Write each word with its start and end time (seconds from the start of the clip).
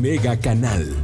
Mega 0.00 0.38
Canal. 0.38 0.94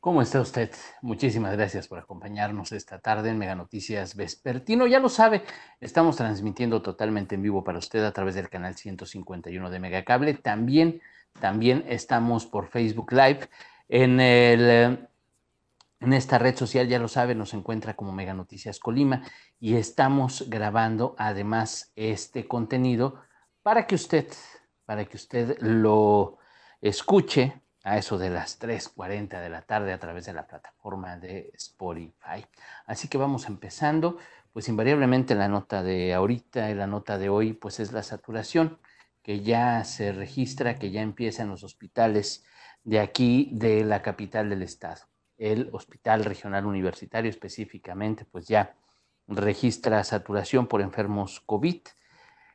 ¿Cómo 0.00 0.22
está 0.22 0.40
usted? 0.40 0.70
Muchísimas 1.00 1.56
gracias 1.56 1.88
por 1.88 1.98
acompañarnos 1.98 2.72
esta 2.72 2.98
tarde 2.98 3.30
en 3.30 3.38
Mega 3.38 3.54
Noticias 3.54 4.16
Vespertino. 4.16 4.86
Ya 4.86 5.00
lo 5.00 5.08
sabe, 5.08 5.44
estamos 5.80 6.16
transmitiendo 6.16 6.82
totalmente 6.82 7.36
en 7.36 7.42
vivo 7.42 7.64
para 7.64 7.78
usted 7.78 8.04
a 8.04 8.12
través 8.12 8.34
del 8.34 8.50
canal 8.50 8.76
151 8.76 9.70
de 9.70 9.78
Megacable. 9.78 10.34
También, 10.34 11.00
también 11.40 11.84
estamos 11.88 12.44
por 12.44 12.68
Facebook 12.68 13.12
Live. 13.12 13.48
En, 13.88 14.20
el, 14.20 15.08
en 16.00 16.14
esta 16.14 16.38
red 16.38 16.56
social, 16.56 16.88
ya 16.88 16.98
lo 16.98 17.08
sabe, 17.08 17.34
nos 17.34 17.52
encuentra 17.52 17.94
como 17.94 18.12
Mega 18.12 18.32
Noticias 18.32 18.78
Colima 18.78 19.22
y 19.58 19.76
estamos 19.76 20.48
grabando 20.48 21.14
además 21.18 21.92
este 21.94 22.48
contenido 22.48 23.20
para 23.62 23.86
que 23.86 23.94
usted, 23.94 24.26
para 24.86 25.04
que 25.04 25.18
usted 25.18 25.58
lo 25.60 26.38
escuche 26.80 27.60
a 27.84 27.98
eso 27.98 28.18
de 28.18 28.30
las 28.30 28.58
3.40 28.58 29.40
de 29.40 29.50
la 29.50 29.62
tarde 29.62 29.92
a 29.92 29.98
través 29.98 30.24
de 30.24 30.32
la 30.32 30.46
plataforma 30.46 31.18
de 31.18 31.50
Spotify. 31.54 32.46
Así 32.86 33.08
que 33.08 33.18
vamos 33.18 33.46
empezando, 33.46 34.16
pues 34.54 34.68
invariablemente 34.68 35.34
la 35.34 35.48
nota 35.48 35.82
de 35.82 36.14
ahorita 36.14 36.70
y 36.70 36.74
la 36.74 36.86
nota 36.86 37.18
de 37.18 37.28
hoy, 37.28 37.52
pues 37.52 37.78
es 37.78 37.92
la 37.92 38.02
saturación 38.02 38.78
que 39.22 39.40
ya 39.40 39.84
se 39.84 40.12
registra, 40.12 40.76
que 40.76 40.90
ya 40.90 41.02
empieza 41.02 41.42
en 41.42 41.50
los 41.50 41.62
hospitales 41.62 42.44
de 42.84 43.00
aquí, 43.00 43.50
de 43.52 43.84
la 43.84 44.00
capital 44.00 44.48
del 44.48 44.62
estado. 44.62 45.09
El 45.40 45.70
Hospital 45.72 46.24
Regional 46.24 46.66
Universitario 46.66 47.30
específicamente, 47.30 48.26
pues 48.26 48.46
ya 48.46 48.76
registra 49.26 50.04
saturación 50.04 50.66
por 50.66 50.82
enfermos 50.82 51.40
COVID. 51.40 51.80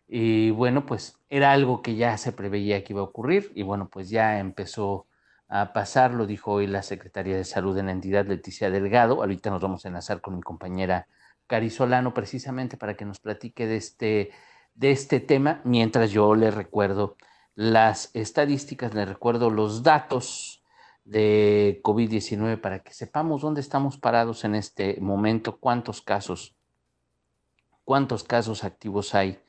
Y 0.08 0.52
bueno, 0.52 0.86
pues 0.86 1.18
era 1.30 1.52
algo 1.52 1.82
que 1.82 1.96
ya 1.96 2.18
se 2.18 2.32
preveía 2.32 2.84
que 2.84 2.94
iba 2.94 3.02
a 3.02 3.06
ocurrir 3.06 3.52
y 3.56 3.64
bueno, 3.64 3.90
pues 3.90 4.10
ya 4.10 4.40
empezó 4.40 5.08
a 5.48 5.74
pasar, 5.74 6.14
lo 6.14 6.28
dijo 6.28 6.52
hoy 6.52 6.68
la 6.68 6.84
Secretaría 6.84 7.36
de 7.36 7.44
Salud 7.44 7.76
en 7.78 7.88
la 7.88 7.92
entidad, 7.92 8.28
Leticia 8.28 8.70
Delgado. 8.70 9.16
Ahorita 9.22 9.50
nos 9.50 9.62
vamos 9.62 9.84
a 9.84 9.88
enlazar 9.88 10.22
con 10.22 10.36
mi 10.36 10.42
compañera 10.42 11.08
Cari 11.48 11.72
Solano 11.72 12.14
precisamente 12.14 12.78
para 12.78 12.96
que 12.96 13.06
nos 13.06 13.20
platique 13.20 13.66
de 13.66 13.78
este, 13.78 14.32
de 14.76 14.92
este 14.92 15.20
tema, 15.20 15.62
mientras 15.64 16.12
yo 16.12 16.36
le 16.36 16.52
recuerdo 16.52 17.18
las 17.56 18.12
estadísticas, 18.14 18.94
le 18.94 19.06
recuerdo 19.06 19.50
los 19.50 19.82
datos 19.82 20.55
de 21.06 21.80
COVID-19 21.84 22.60
para 22.60 22.80
que 22.80 22.94
sepamos 22.94 23.42
dónde 23.42 23.62
estamos 23.62 23.98
parados 23.98 24.44
en 24.44 24.56
este 24.56 25.00
momento, 25.00 25.58
cuántos 25.58 26.02
casos, 26.02 26.56
cuántos 27.84 28.24
casos 28.24 28.64
activos 28.64 29.16
hay 29.16 29.40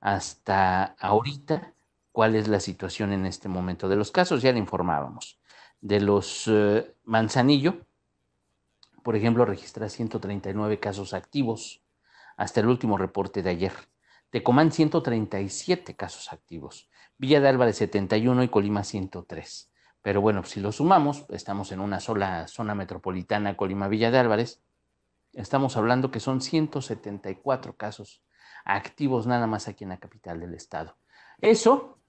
hasta 0.00 0.96
ahorita, 0.98 1.74
cuál 2.10 2.34
es 2.34 2.48
la 2.48 2.60
situación 2.60 3.12
en 3.12 3.26
este 3.26 3.48
momento. 3.48 3.88
De 3.88 3.96
los 3.96 4.10
casos 4.10 4.42
ya 4.42 4.52
le 4.52 4.58
informábamos 4.58 5.38
de 5.82 6.00
los 6.00 6.44
eh, 6.46 6.94
Manzanillo, 7.04 7.84
por 9.02 9.16
ejemplo, 9.16 9.44
registra 9.44 9.88
139 9.88 10.78
casos 10.78 11.12
activos 11.12 11.82
hasta 12.36 12.60
el 12.60 12.68
último 12.68 12.96
reporte 12.96 13.42
de 13.42 13.50
ayer. 13.50 13.72
Tecomán 14.30 14.72
137 14.72 15.94
casos 15.94 16.32
activos, 16.32 16.88
Villa 17.18 17.40
de 17.40 17.48
Álvarez 17.48 17.76
71 17.76 18.44
y 18.44 18.48
Colima 18.48 18.84
103. 18.84 19.71
Pero 20.02 20.20
bueno, 20.20 20.44
si 20.44 20.60
lo 20.60 20.72
sumamos, 20.72 21.26
estamos 21.30 21.70
en 21.72 21.80
una 21.80 22.00
sola 22.00 22.48
zona 22.48 22.74
metropolitana, 22.74 23.56
Colima 23.56 23.88
Villa 23.88 24.10
de 24.10 24.18
Álvarez, 24.18 24.60
estamos 25.32 25.76
hablando 25.76 26.10
que 26.10 26.20
son 26.20 26.40
174 26.40 27.76
casos 27.76 28.22
activos 28.64 29.26
nada 29.26 29.46
más 29.46 29.68
aquí 29.68 29.84
en 29.84 29.90
la 29.90 29.98
capital 29.98 30.40
del 30.40 30.54
estado. 30.54 30.96
Eso, 31.40 32.00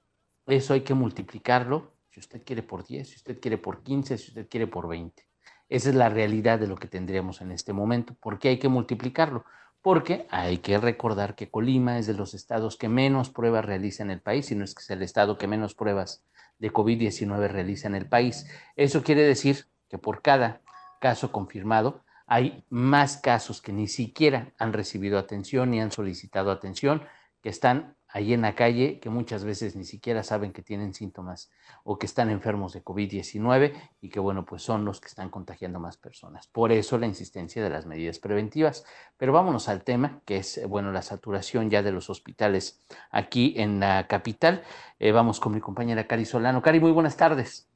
eso 0.47 0.73
hay 0.73 0.81
que 0.81 0.95
multiplicarlo 0.95 1.93
si 2.09 2.19
usted 2.19 2.43
quiere 2.43 2.63
por 2.63 2.85
10, 2.85 3.09
si 3.09 3.15
usted 3.15 3.39
quiere 3.39 3.57
por 3.57 3.83
15, 3.83 4.17
si 4.17 4.29
usted 4.29 4.47
quiere 4.47 4.67
por 4.67 4.87
20. 4.87 5.27
Esa 5.69 5.89
es 5.89 5.95
la 5.95 6.09
realidad 6.09 6.59
de 6.59 6.67
lo 6.67 6.75
que 6.75 6.87
tendríamos 6.87 7.41
en 7.41 7.51
este 7.51 7.73
momento. 7.73 8.13
¿Por 8.15 8.37
qué 8.37 8.49
hay 8.49 8.59
que 8.59 8.69
multiplicarlo? 8.69 9.45
Porque 9.83 10.25
hay 10.31 10.59
que 10.59 10.77
recordar 10.77 11.35
que 11.35 11.51
Colima 11.51 11.99
es 11.99 12.07
de 12.07 12.13
los 12.13 12.33
estados 12.33 12.77
que 12.77 12.87
menos 12.87 13.29
pruebas 13.29 13.65
realiza 13.65 14.01
en 14.01 14.11
el 14.11 14.21
país, 14.21 14.45
si 14.45 14.55
no 14.55 14.63
es 14.63 14.73
que 14.73 14.81
es 14.81 14.89
el 14.89 15.03
estado 15.03 15.37
que 15.37 15.45
menos 15.45 15.75
pruebas 15.75 16.23
de 16.57 16.71
COVID-19 16.71 17.49
realiza 17.49 17.89
en 17.89 17.95
el 17.95 18.07
país. 18.07 18.47
Eso 18.77 19.03
quiere 19.03 19.23
decir 19.23 19.67
que 19.89 19.97
por 19.97 20.21
cada 20.21 20.61
caso 21.01 21.33
confirmado 21.33 22.01
hay 22.27 22.63
más 22.69 23.17
casos 23.17 23.61
que 23.61 23.73
ni 23.73 23.89
siquiera 23.89 24.53
han 24.57 24.71
recibido 24.71 25.19
atención 25.19 25.71
ni 25.71 25.81
han 25.81 25.91
solicitado 25.91 26.49
atención, 26.51 27.03
que 27.41 27.49
están 27.49 27.97
ahí 28.13 28.31
en 28.31 28.43
la 28.43 28.55
calle 28.55 28.99
que 28.99 29.09
muchas 29.09 29.43
veces 29.43 29.75
ni 29.75 29.83
siquiera 29.83 30.23
saben 30.23 30.53
que 30.53 30.61
tienen 30.61 30.93
síntomas 30.93 31.51
o 31.83 31.97
que 31.97 32.05
están 32.05 32.29
enfermos 32.29 32.71
de 32.71 32.83
COVID-19 32.83 33.73
y 34.01 34.09
que 34.09 34.19
bueno, 34.19 34.45
pues 34.45 34.61
son 34.61 34.85
los 34.85 35.01
que 35.01 35.07
están 35.07 35.29
contagiando 35.29 35.79
más 35.79 35.97
personas. 35.97 36.47
Por 36.47 36.71
eso 36.71 36.97
la 36.99 37.07
insistencia 37.07 37.63
de 37.63 37.71
las 37.71 37.87
medidas 37.87 38.19
preventivas. 38.19 38.85
Pero 39.17 39.33
vámonos 39.33 39.67
al 39.67 39.83
tema, 39.83 40.21
que 40.25 40.37
es, 40.37 40.61
bueno, 40.67 40.91
la 40.91 41.01
saturación 41.01 41.69
ya 41.69 41.81
de 41.81 41.91
los 41.91 42.09
hospitales 42.09 42.81
aquí 43.09 43.55
en 43.57 43.79
la 43.79 44.07
capital. 44.07 44.63
Eh, 44.99 45.11
vamos 45.11 45.39
con 45.39 45.53
mi 45.53 45.59
compañera 45.59 46.07
Cari 46.07 46.25
Solano. 46.25 46.61
Cari, 46.61 46.79
muy 46.79 46.91
buenas 46.91 47.17
tardes. 47.17 47.72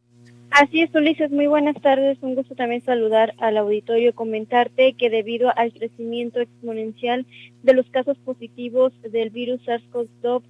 Así 0.59 0.81
es, 0.81 0.89
Ulises, 0.95 1.29
muy 1.29 1.45
buenas 1.45 1.79
tardes. 1.83 2.17
Un 2.21 2.33
gusto 2.33 2.55
también 2.55 2.81
saludar 2.81 3.35
al 3.37 3.57
auditorio, 3.57 4.15
comentarte 4.15 4.93
que 4.93 5.11
debido 5.11 5.55
al 5.55 5.71
crecimiento 5.71 6.39
exponencial 6.39 7.27
de 7.61 7.73
los 7.75 7.87
casos 7.91 8.17
positivos 8.17 8.91
del 9.03 9.29
virus 9.29 9.61
SARS-CoV-2 9.67 10.41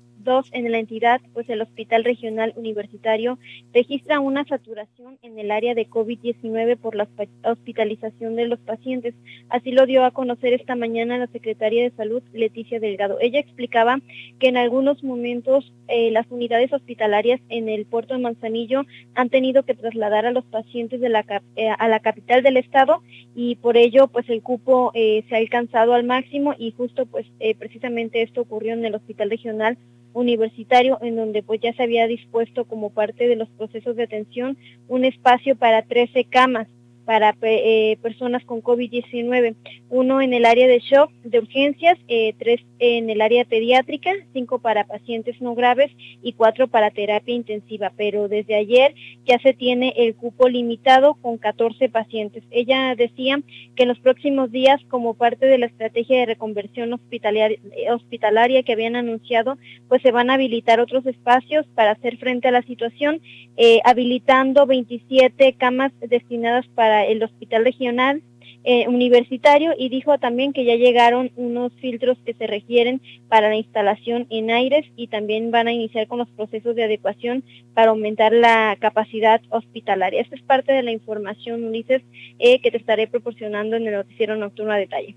en 0.52 0.72
la 0.72 0.80
entidad, 0.80 1.22
pues 1.34 1.50
el 1.50 1.62
Hospital 1.62 2.04
Regional 2.04 2.52
Universitario 2.58 3.40
registra 3.74 4.20
una 4.20 4.44
saturación 4.44 5.18
en 5.22 5.40
el 5.40 5.52
área 5.52 5.74
de 5.74 5.88
COVID-19 5.88 6.76
por 6.78 6.96
la 6.96 7.08
hospitalización 7.44 8.36
de 8.36 8.48
los 8.48 8.60
pacientes. 8.60 9.14
Así 9.48 9.72
lo 9.72 9.86
dio 9.86 10.04
a 10.04 10.12
conocer 10.12 10.52
esta 10.54 10.76
mañana 10.76 11.18
la 11.18 11.28
Secretaría 11.28 11.84
de 11.84 11.96
Salud, 11.96 12.22
Leticia 12.34 12.82
Delgado. 12.82 13.18
Ella 13.22 13.40
explicaba 13.40 14.02
que 14.40 14.50
en 14.50 14.58
algunos 14.58 15.02
momentos 15.02 15.72
eh, 15.88 16.12
las 16.12 16.26
unidades 16.30 16.74
hospitalarias 16.74 17.40
en 17.48 17.70
el 17.70 17.86
puerto 17.86 18.14
de 18.14 18.20
Manzanillo 18.20 18.84
han 19.16 19.30
tenido 19.30 19.64
que 19.64 19.76
trasladar 19.76 20.26
a 20.26 20.32
los 20.32 20.44
pacientes 20.44 21.00
eh, 21.02 21.70
a 21.70 21.88
la 21.88 22.00
capital 22.02 22.44
del 22.44 22.58
estado 22.58 23.02
y 23.34 23.56
por 23.56 23.78
ello 23.78 24.10
pues 24.10 24.28
el 24.30 24.42
cupo 24.42 24.92
eh, 24.94 25.24
se 25.30 25.36
ha 25.36 25.38
alcanzado 25.38 25.94
al 25.94 26.04
máximo 26.04 26.54
y 26.58 26.72
justo 26.72 27.06
pues 27.06 27.26
precisamente 27.60 28.22
esto 28.22 28.42
ocurrió 28.42 28.74
en 28.74 28.84
el 28.84 28.96
Hospital 28.96 29.30
Regional 29.30 29.78
universitario 30.18 30.98
en 31.02 31.16
donde 31.16 31.44
pues 31.44 31.62
ya 31.62 31.74
se 31.74 31.84
había 31.84 32.08
dispuesto 32.08 32.66
como 32.66 32.90
parte 32.90 33.28
de 33.28 33.36
los 33.36 33.50
procesos 33.50 33.96
de 33.96 34.04
atención 34.04 34.58
un 34.88 35.06
espacio 35.06 35.56
para 35.56 35.84
13 35.84 36.26
camas 36.26 36.68
para 37.08 37.34
eh, 37.42 37.98
personas 38.02 38.44
con 38.44 38.62
COVID-19, 38.62 39.56
uno 39.90 40.22
en 40.22 40.34
el 40.34 40.44
área 40.44 40.68
de 40.68 40.80
shock 40.80 41.10
de 41.24 41.40
urgencias, 41.40 41.98
eh, 42.10 42.34
tres 42.38 42.60
en 42.80 43.10
el 43.10 43.22
área 43.22 43.46
pediátrica, 43.46 44.12
cinco 44.34 44.60
para 44.60 44.84
pacientes 44.84 45.40
no 45.40 45.56
graves 45.56 45.90
y 46.22 46.34
cuatro 46.34 46.68
para 46.68 46.92
terapia 46.92 47.34
intensiva. 47.34 47.94
Pero 47.96 48.28
desde 48.28 48.56
ayer 48.56 48.94
ya 49.26 49.40
se 49.40 49.54
tiene 49.54 49.94
el 49.96 50.16
cupo 50.16 50.50
limitado 50.50 51.14
con 51.14 51.38
14 51.38 51.88
pacientes. 51.88 52.44
Ella 52.52 52.94
decía 52.96 53.40
que 53.78 53.84
en 53.84 53.90
los 53.90 54.00
próximos 54.00 54.52
días, 54.52 54.82
como 54.90 55.14
parte 55.14 55.46
de 55.46 55.60
la 55.60 55.68
estrategia 55.68 56.20
de 56.20 56.26
reconversión 56.26 56.92
hospitalaria, 56.92 57.58
hospitalaria 57.94 58.64
que 58.64 58.74
habían 58.74 58.98
anunciado, 58.98 59.58
pues 59.88 60.02
se 60.02 60.12
van 60.12 60.30
a 60.30 60.34
habilitar 60.34 60.82
otros 60.82 61.06
espacios 61.06 61.66
para 61.74 61.92
hacer 61.92 62.18
frente 62.18 62.50
a 62.50 62.52
la 62.52 62.64
situación, 62.64 63.22
eh, 63.56 63.80
habilitando 63.86 64.66
27 64.66 65.54
camas 65.54 65.94
destinadas 66.02 66.68
para 66.76 66.97
el 67.06 67.24
hospital 67.24 67.64
regional 67.66 68.22
eh, 68.70 68.86
universitario 68.90 69.72
y 69.78 69.88
dijo 69.88 70.18
también 70.18 70.52
que 70.52 70.66
ya 70.66 70.76
llegaron 70.76 71.32
unos 71.38 71.72
filtros 71.80 72.18
que 72.26 72.34
se 72.34 72.48
requieren 72.48 73.02
para 73.30 73.48
la 73.48 73.56
instalación 73.56 74.28
en 74.30 74.52
aires 74.52 74.86
y 74.98 75.08
también 75.08 75.52
van 75.52 75.70
a 75.70 75.72
iniciar 75.72 76.08
con 76.08 76.18
los 76.18 76.28
procesos 76.30 76.76
de 76.76 76.84
adecuación 76.84 77.46
para 77.74 77.92
aumentar 77.92 78.34
la 78.34 78.76
capacidad 78.80 79.42
hospitalaria. 79.52 80.22
Esta 80.22 80.36
es 80.36 80.42
parte 80.42 80.74
de 80.74 80.84
la 80.84 80.92
información, 80.92 81.64
Ulises, 81.64 82.02
eh, 82.40 82.60
que 82.60 82.72
te 82.72 82.78
estaré 82.78 83.08
proporcionando 83.08 83.78
en 83.78 83.88
el 83.88 83.94
noticiero 83.94 84.36
nocturno 84.36 84.74
a 84.74 84.78
detalle. 84.78 85.16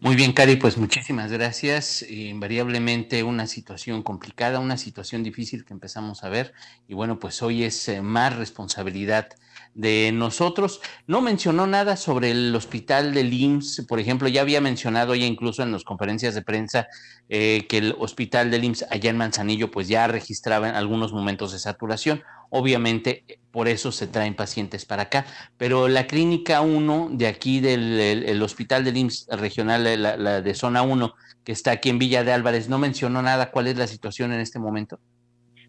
Muy 0.00 0.14
bien, 0.14 0.32
Cari, 0.32 0.54
pues 0.54 0.78
muchísimas 0.78 1.32
gracias. 1.32 2.08
Invariablemente 2.08 3.24
una 3.24 3.48
situación 3.48 4.04
complicada, 4.04 4.60
una 4.60 4.76
situación 4.76 5.24
difícil 5.24 5.64
que 5.64 5.72
empezamos 5.72 6.22
a 6.22 6.28
ver 6.28 6.54
y 6.86 6.94
bueno, 6.94 7.18
pues 7.18 7.42
hoy 7.42 7.64
es 7.64 7.88
eh, 7.88 8.00
más 8.02 8.36
responsabilidad 8.36 9.30
de 9.74 10.10
nosotros. 10.12 10.80
No 11.06 11.20
mencionó 11.20 11.66
nada 11.66 11.96
sobre 11.96 12.30
el 12.30 12.54
hospital 12.54 13.14
del 13.14 13.32
IMSS, 13.32 13.86
por 13.86 14.00
ejemplo, 14.00 14.28
ya 14.28 14.40
había 14.40 14.60
mencionado 14.60 15.14
ya 15.14 15.26
incluso 15.26 15.62
en 15.62 15.72
las 15.72 15.84
conferencias 15.84 16.34
de 16.34 16.42
prensa 16.42 16.88
eh, 17.28 17.66
que 17.68 17.78
el 17.78 17.94
hospital 17.98 18.50
del 18.50 18.64
IMSS 18.64 18.86
allá 18.90 19.10
en 19.10 19.16
Manzanillo 19.16 19.70
pues 19.70 19.88
ya 19.88 20.06
registraba 20.06 20.68
en 20.68 20.74
algunos 20.74 21.12
momentos 21.12 21.52
de 21.52 21.58
saturación. 21.58 22.22
Obviamente 22.50 23.24
por 23.50 23.68
eso 23.68 23.92
se 23.92 24.06
traen 24.06 24.34
pacientes 24.34 24.84
para 24.84 25.02
acá, 25.04 25.26
pero 25.56 25.88
la 25.88 26.06
clínica 26.06 26.60
1 26.60 27.10
de 27.12 27.26
aquí 27.26 27.60
del 27.60 28.42
hospital 28.42 28.84
del 28.84 28.96
IMSS 28.96 29.26
regional, 29.32 30.02
la 30.02 30.40
de 30.40 30.54
zona 30.54 30.82
1, 30.82 31.14
que 31.44 31.52
está 31.52 31.72
aquí 31.72 31.88
en 31.88 31.98
Villa 31.98 32.24
de 32.24 32.32
Álvarez, 32.32 32.68
no 32.68 32.78
mencionó 32.78 33.22
nada. 33.22 33.50
¿Cuál 33.50 33.68
es 33.68 33.76
la 33.76 33.86
situación 33.86 34.32
en 34.32 34.40
este 34.40 34.58
momento? 34.58 34.98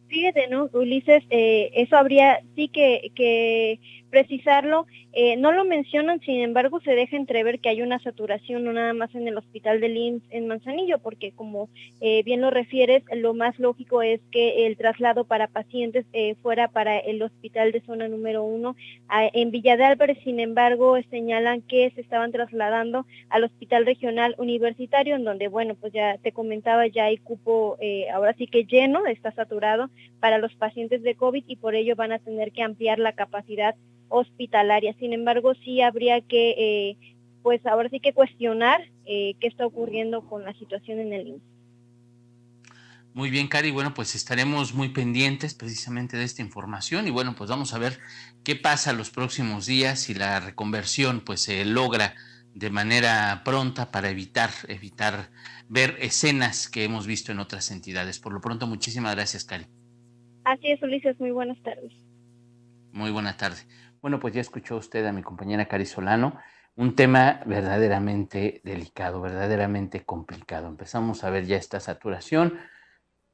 Fíjate, 0.10 0.48
¿no, 0.48 0.70
Ulises? 0.74 1.24
Eh, 1.30 1.70
eso 1.76 1.96
habría 1.96 2.40
sí 2.56 2.68
que, 2.68 3.12
que 3.16 3.80
precisarlo. 4.10 4.86
Eh, 5.14 5.38
no 5.38 5.52
lo 5.52 5.66
mencionan, 5.66 6.20
sin 6.22 6.42
embargo, 6.42 6.80
se 6.82 6.92
deja 6.92 7.18
entrever 7.18 7.60
que 7.60 7.70
hay 7.70 7.82
una 7.82 8.00
saturación 8.00 8.64
no 8.64 8.74
nada 8.74 8.94
más 8.94 9.14
en 9.16 9.28
el 9.28 9.38
hospital 9.38 9.80
de 9.80 9.88
IMSS 9.88 10.24
en 10.30 10.48
Manzanillo, 10.48 11.00
porque 11.00 11.32
como 11.32 11.70
eh, 12.00 12.24
bien 12.24 12.42
lo 12.42 12.52
refieres, 12.52 13.04
lo 13.14 13.34
más 13.34 13.58
lógico 13.60 14.02
es 14.02 14.22
que 14.32 14.68
el 14.68 14.78
traslado 14.78 15.26
para 15.26 15.48
pacientes 15.48 16.06
eh, 16.14 16.36
fuera 16.42 16.68
para 16.68 17.00
el 17.00 17.22
hospital 17.22 17.72
de 17.72 17.82
zona 17.82 18.08
número 18.08 18.44
uno. 18.44 18.76
en 19.10 19.52
Villa 19.52 19.78
de 19.78 19.86
Álvarez, 19.86 20.18
sin 20.24 20.40
embargo, 20.40 20.98
señalan 21.10 21.62
que 21.62 21.92
se 21.96 22.02
estaban 22.02 22.32
trasladando 22.32 23.06
al 23.30 23.44
hospital 23.44 23.86
regional 23.86 24.36
universitario, 24.38 25.16
en 25.16 25.24
donde, 25.24 25.48
bueno, 25.48 25.76
pues 25.76 25.94
ya 25.94 26.18
te 26.18 26.32
comentaba, 26.32 26.88
ya 26.88 27.06
hay 27.06 27.18
cupo, 27.18 27.78
ahora 28.14 28.34
sí 28.34 28.48
que 28.48 28.66
lleno, 28.66 29.06
está 29.08 29.32
saturado 29.32 29.90
para 30.20 30.38
los 30.38 30.54
pacientes 30.56 31.02
de 31.02 31.16
COVID 31.16 31.44
y 31.48 31.56
por 31.56 31.76
ello 31.76 31.96
van 31.96 32.12
a 32.12 32.20
tener 32.20 32.52
que 32.52 32.64
ampliar 32.64 33.00
la 33.00 33.14
capacidad 33.14 33.76
hospitalaria. 34.10 34.94
Sin 35.00 35.14
embargo, 35.14 35.54
sí 35.64 35.82
habría 35.82 36.22
que, 36.22 36.50
eh, 36.58 37.16
pues 37.42 37.66
ahora 37.66 37.90
sí 37.90 38.00
que 38.00 38.14
cuestionar 38.14 38.82
eh, 39.06 39.36
qué 39.40 39.48
está 39.48 39.66
ocurriendo 39.66 40.22
con 40.28 40.44
la 40.44 40.54
situación 40.54 41.00
en 41.00 41.14
el 41.14 41.28
IMSS. 41.28 41.50
Muy 43.14 43.32
bien, 43.32 43.48
Cari. 43.48 43.72
Bueno, 43.72 43.94
pues 43.94 44.14
estaremos 44.16 44.74
muy 44.74 44.90
pendientes 44.90 45.56
precisamente 45.56 46.16
de 46.16 46.24
esta 46.24 46.42
información 46.42 47.08
y 47.08 47.12
bueno, 47.12 47.36
pues 47.36 47.50
vamos 47.50 47.74
a 47.74 47.80
ver 47.80 48.00
qué 48.44 48.56
pasa 48.56 48.94
los 48.94 49.10
próximos 49.10 49.66
días 49.66 50.00
si 50.00 50.14
la 50.14 50.40
reconversión 50.40 51.22
pues 51.22 51.42
se 51.42 51.66
logra 51.66 52.16
de 52.54 52.70
manera 52.70 53.42
pronta 53.44 53.92
para 53.92 54.10
evitar 54.10 54.50
evitar 54.68 55.30
ver 55.68 55.98
escenas 56.00 56.70
que 56.70 56.84
hemos 56.84 57.08
visto 57.08 57.32
en 57.32 57.40
otras 57.40 57.72
entidades. 57.72 58.20
Por 58.20 58.34
lo 58.34 58.42
pronto, 58.42 58.68
muchísimas 58.68 59.16
gracias, 59.16 59.44
Cari. 59.44 59.66
Así 60.44 60.68
es, 60.68 60.82
Ulises. 60.82 61.20
Muy 61.20 61.32
buenas 61.32 61.62
tardes. 61.64 61.92
Muy 62.92 63.12
buena 63.12 63.38
tarde. 63.38 63.62
Bueno, 64.02 64.20
pues 64.20 64.34
ya 64.34 64.40
escuchó 64.40 64.78
usted 64.78 65.06
a 65.06 65.12
mi 65.12 65.22
compañera 65.22 65.68
Cari 65.68 65.86
Solano, 65.86 66.40
un 66.78 66.96
tema 66.96 67.42
verdaderamente 67.46 68.62
delicado, 68.64 69.20
verdaderamente 69.20 70.06
complicado. 70.06 70.68
Empezamos 70.68 71.26
a 71.26 71.30
ver 71.30 71.46
ya 71.46 71.58
esta 71.58 71.82
saturación, 71.82 72.58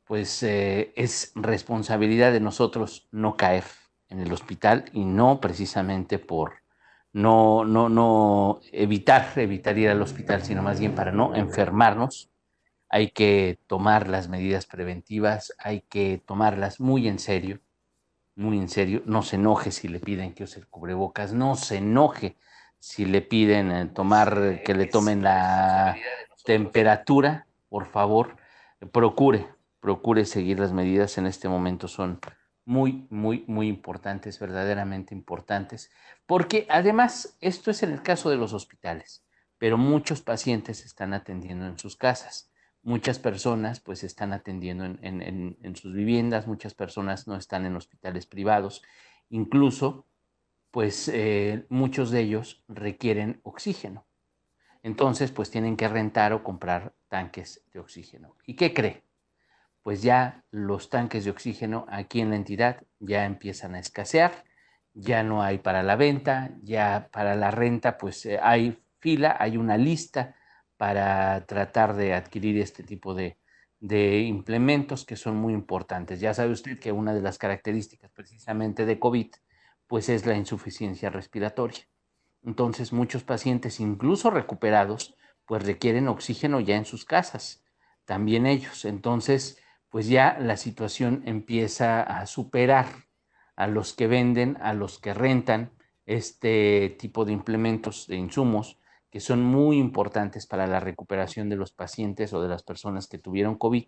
pues 0.05 0.41
eh, 0.41 0.91
es 0.95 1.33
responsabilidad 1.35 2.31
de 2.31 2.39
nosotros 2.39 3.07
no 3.11 3.37
caer 3.37 3.65
en 4.09 4.19
el 4.21 4.33
hospital 4.33 4.85
y 4.91 5.05
no 5.05 5.39
precisamente 5.39 6.17
por 6.17 6.53
no, 7.13 7.63
no, 7.63 7.87
no 7.87 8.59
evitar, 8.71 9.33
evitar 9.35 9.77
ir 9.77 9.89
al 9.89 10.01
hospital, 10.01 10.41
sino 10.41 10.63
más 10.63 10.79
bien 10.79 10.95
para 10.95 11.11
no 11.11 11.35
enfermarnos. 11.35 12.31
Hay 12.89 13.11
que 13.11 13.59
tomar 13.67 14.09
las 14.09 14.29
medidas 14.29 14.65
preventivas, 14.65 15.53
hay 15.59 15.81
que 15.81 16.23
tomarlas 16.25 16.79
muy 16.79 17.07
en 17.07 17.19
serio 17.19 17.59
muy 18.35 18.57
en 18.57 18.69
serio, 18.69 19.01
no 19.05 19.21
se 19.21 19.37
enoje 19.37 19.71
si 19.71 19.87
le 19.87 19.99
piden 19.99 20.33
que 20.33 20.43
use 20.43 20.59
el 20.59 20.67
cubrebocas, 20.67 21.33
no 21.33 21.55
se 21.55 21.77
enoje 21.77 22.37
si 22.79 23.05
le 23.05 23.21
piden 23.21 23.71
eh, 23.71 23.85
tomar, 23.87 24.61
que 24.63 24.75
le 24.75 24.85
tomen 24.85 25.23
la 25.23 25.95
temperatura, 26.43 27.47
por 27.69 27.87
favor, 27.87 28.35
procure, 28.91 29.47
procure 29.79 30.25
seguir 30.25 30.59
las 30.59 30.73
medidas 30.73 31.17
en 31.17 31.25
este 31.25 31.47
momento, 31.47 31.87
son 31.87 32.19
muy, 32.65 33.07
muy, 33.09 33.45
muy 33.47 33.67
importantes, 33.67 34.39
verdaderamente 34.39 35.15
importantes, 35.15 35.91
porque 36.25 36.67
además 36.69 37.37
esto 37.39 37.71
es 37.71 37.83
en 37.83 37.91
el 37.91 38.01
caso 38.01 38.29
de 38.29 38.37
los 38.37 38.53
hospitales, 38.53 39.23
pero 39.57 39.77
muchos 39.77 40.21
pacientes 40.21 40.85
están 40.85 41.13
atendiendo 41.13 41.65
en 41.65 41.79
sus 41.79 41.95
casas 41.95 42.51
muchas 42.85 43.17
personas 43.17 43.79
pues 43.79 44.03
están 44.03 44.31
atendiendo 44.31 44.85
en, 44.85 45.75
sus 45.75 45.93
viviendas, 45.93 46.45
muchas 46.45 46.75
personas 46.75 47.27
no 47.27 47.35
están 47.35 47.65
en 47.65 47.75
hospitales 47.75 48.27
privados, 48.27 48.83
incluso 49.29 50.05
pues 50.69 51.07
eh, 51.07 51.65
muchos 51.69 52.11
de 52.11 52.21
ellos 52.21 52.63
requieren 52.67 53.41
oxígeno. 53.43 54.05
Entonces 54.83 55.31
pues 55.31 55.49
tienen 55.49 55.77
que 55.77 55.87
rentar 55.87 56.31
o 56.31 56.43
comprar 56.43 56.93
tanques 57.09 57.63
de 57.73 57.79
oxígeno. 57.79 58.35
¿Y 58.45 58.55
qué 58.55 58.71
cree? 58.71 59.03
Pues 59.81 60.03
ya 60.03 60.43
los 60.51 60.91
tanques 60.91 61.25
de 61.25 61.31
oxígeno 61.31 61.87
aquí 61.89 62.21
en 62.21 62.29
la 62.29 62.35
entidad 62.35 62.83
ya 62.99 63.25
empiezan 63.25 63.73
a 63.73 63.79
escasear, 63.79 64.45
ya 64.93 65.23
no 65.23 65.41
hay 65.41 65.57
para 65.57 65.81
la 65.81 65.95
venta, 65.95 66.51
ya 66.61 67.09
para 67.11 67.35
la 67.35 67.49
renta 67.49 67.97
pues 67.97 68.27
eh, 68.27 68.39
hay 68.39 68.79
fila, 68.99 69.37
hay 69.39 69.57
una 69.57 69.75
lista 69.75 70.35
para 70.85 71.43
tratar 71.47 71.95
de 71.95 72.13
adquirir 72.13 72.59
este 72.59 72.83
tipo 72.83 73.15
de, 73.15 73.39
implementos 74.21 75.03
que 75.03 75.15
son 75.15 75.35
muy 75.35 75.51
importantes. 75.51 76.19
Ya 76.19 76.31
sabe 76.35 76.51
usted 76.51 76.77
que 76.77 76.91
una 76.91 77.11
de 77.11 77.23
las 77.23 77.39
características 77.39 78.11
precisamente 78.11 78.85
de 78.85 78.99
COVID 78.99 79.31
pues 79.87 80.09
es 80.09 80.27
la 80.27 80.35
insuficiencia 80.35 81.09
respiratoria. 81.09 81.87
Entonces 82.43 82.93
muchos 82.93 83.23
pacientes, 83.23 83.79
incluso 83.79 84.29
recuperados, 84.29 85.15
pues 85.47 85.65
requieren 85.65 86.07
oxígeno 86.07 86.59
ya 86.59 86.75
en 86.75 86.85
sus 86.85 87.03
casas, 87.03 87.63
también 88.05 88.45
ellos. 88.45 88.85
Entonces, 88.85 89.57
pues 89.89 90.07
ya 90.07 90.37
la 90.39 90.55
situación 90.55 91.23
empieza 91.25 92.03
a 92.03 92.27
superar 92.27 92.85
a 93.55 93.65
los 93.65 93.93
que 93.93 94.05
venden, 94.05 94.55
a 94.61 94.75
los 94.75 94.99
que 94.99 95.15
rentan 95.15 95.71
este 96.05 96.95
tipo 96.99 97.25
de 97.25 97.33
implementos, 97.33 98.05
de 98.05 98.17
insumos, 98.17 98.77
que 99.15 99.21
son 99.21 99.41
muy 99.41 99.77
importantes 99.77 100.45
para 100.45 100.67
la 100.67 100.81
recuperación 100.81 101.47
de 101.47 101.55
los 101.55 101.71
pacientes 101.71 102.33
o 102.33 102.41
de 102.41 102.49
las 102.49 102.63
personas 102.63 103.07
que 103.07 103.17
tuvieron 103.17 103.55
COVID, 103.55 103.85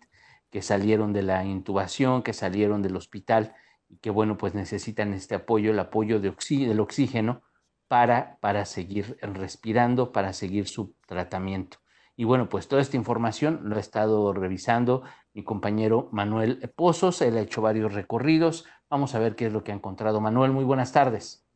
que 0.48 0.62
salieron 0.62 1.12
de 1.12 1.20
la 1.20 1.44
intubación, 1.44 2.22
que 2.22 2.32
salieron 2.32 2.80
del 2.80 2.96
hospital 2.96 3.52
y 3.90 3.98
que, 3.98 4.08
bueno, 4.08 4.38
pues 4.38 4.54
necesitan 4.54 5.12
este 5.12 5.34
apoyo, 5.34 5.70
el 5.70 5.78
apoyo 5.80 6.18
de 6.18 6.30
del 6.30 6.80
oxígeno 6.80 7.42
para, 7.88 8.38
para 8.40 8.64
seguir 8.64 9.18
respirando, 9.20 10.12
para 10.12 10.32
seguir 10.32 10.66
su 10.66 10.94
tratamiento. 11.06 11.76
Y 12.16 12.24
bueno, 12.24 12.48
pues 12.48 12.66
toda 12.66 12.80
esta 12.80 12.96
información 12.96 13.60
lo 13.64 13.76
ha 13.76 13.80
estado 13.80 14.32
revisando 14.32 15.02
mi 15.34 15.44
compañero 15.44 16.08
Manuel 16.10 16.72
Pozos, 16.74 17.20
él 17.20 17.36
ha 17.36 17.42
hecho 17.42 17.60
varios 17.60 17.92
recorridos. 17.92 18.64
Vamos 18.88 19.14
a 19.14 19.18
ver 19.18 19.36
qué 19.36 19.44
es 19.48 19.52
lo 19.52 19.62
que 19.62 19.72
ha 19.72 19.74
encontrado. 19.74 20.22
Manuel, 20.22 20.52
muy 20.52 20.64
buenas 20.64 20.92
tardes. 20.92 21.47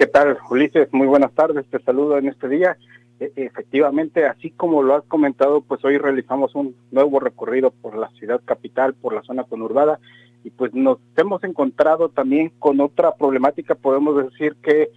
¿Qué 0.00 0.06
tal, 0.06 0.38
Ulises? 0.48 0.90
Muy 0.94 1.06
buenas 1.06 1.30
tardes, 1.34 1.66
te 1.66 1.78
saludo 1.80 2.16
en 2.16 2.26
este 2.26 2.48
día. 2.48 2.78
E, 3.20 3.32
efectivamente, 3.36 4.24
así 4.24 4.48
como 4.48 4.82
lo 4.82 4.94
has 4.94 5.04
comentado, 5.04 5.60
pues 5.60 5.84
hoy 5.84 5.98
realizamos 5.98 6.54
un 6.54 6.74
nuevo 6.90 7.20
recorrido 7.20 7.70
por 7.70 7.98
la 7.98 8.08
ciudad 8.12 8.40
capital, 8.42 8.94
por 8.94 9.12
la 9.12 9.20
zona 9.20 9.44
conurbada, 9.44 10.00
y 10.42 10.48
pues 10.48 10.72
nos 10.72 11.00
hemos 11.18 11.44
encontrado 11.44 12.08
también 12.08 12.50
con 12.58 12.80
otra 12.80 13.14
problemática, 13.14 13.74
podemos 13.74 14.16
decir 14.24 14.56
que 14.62 14.88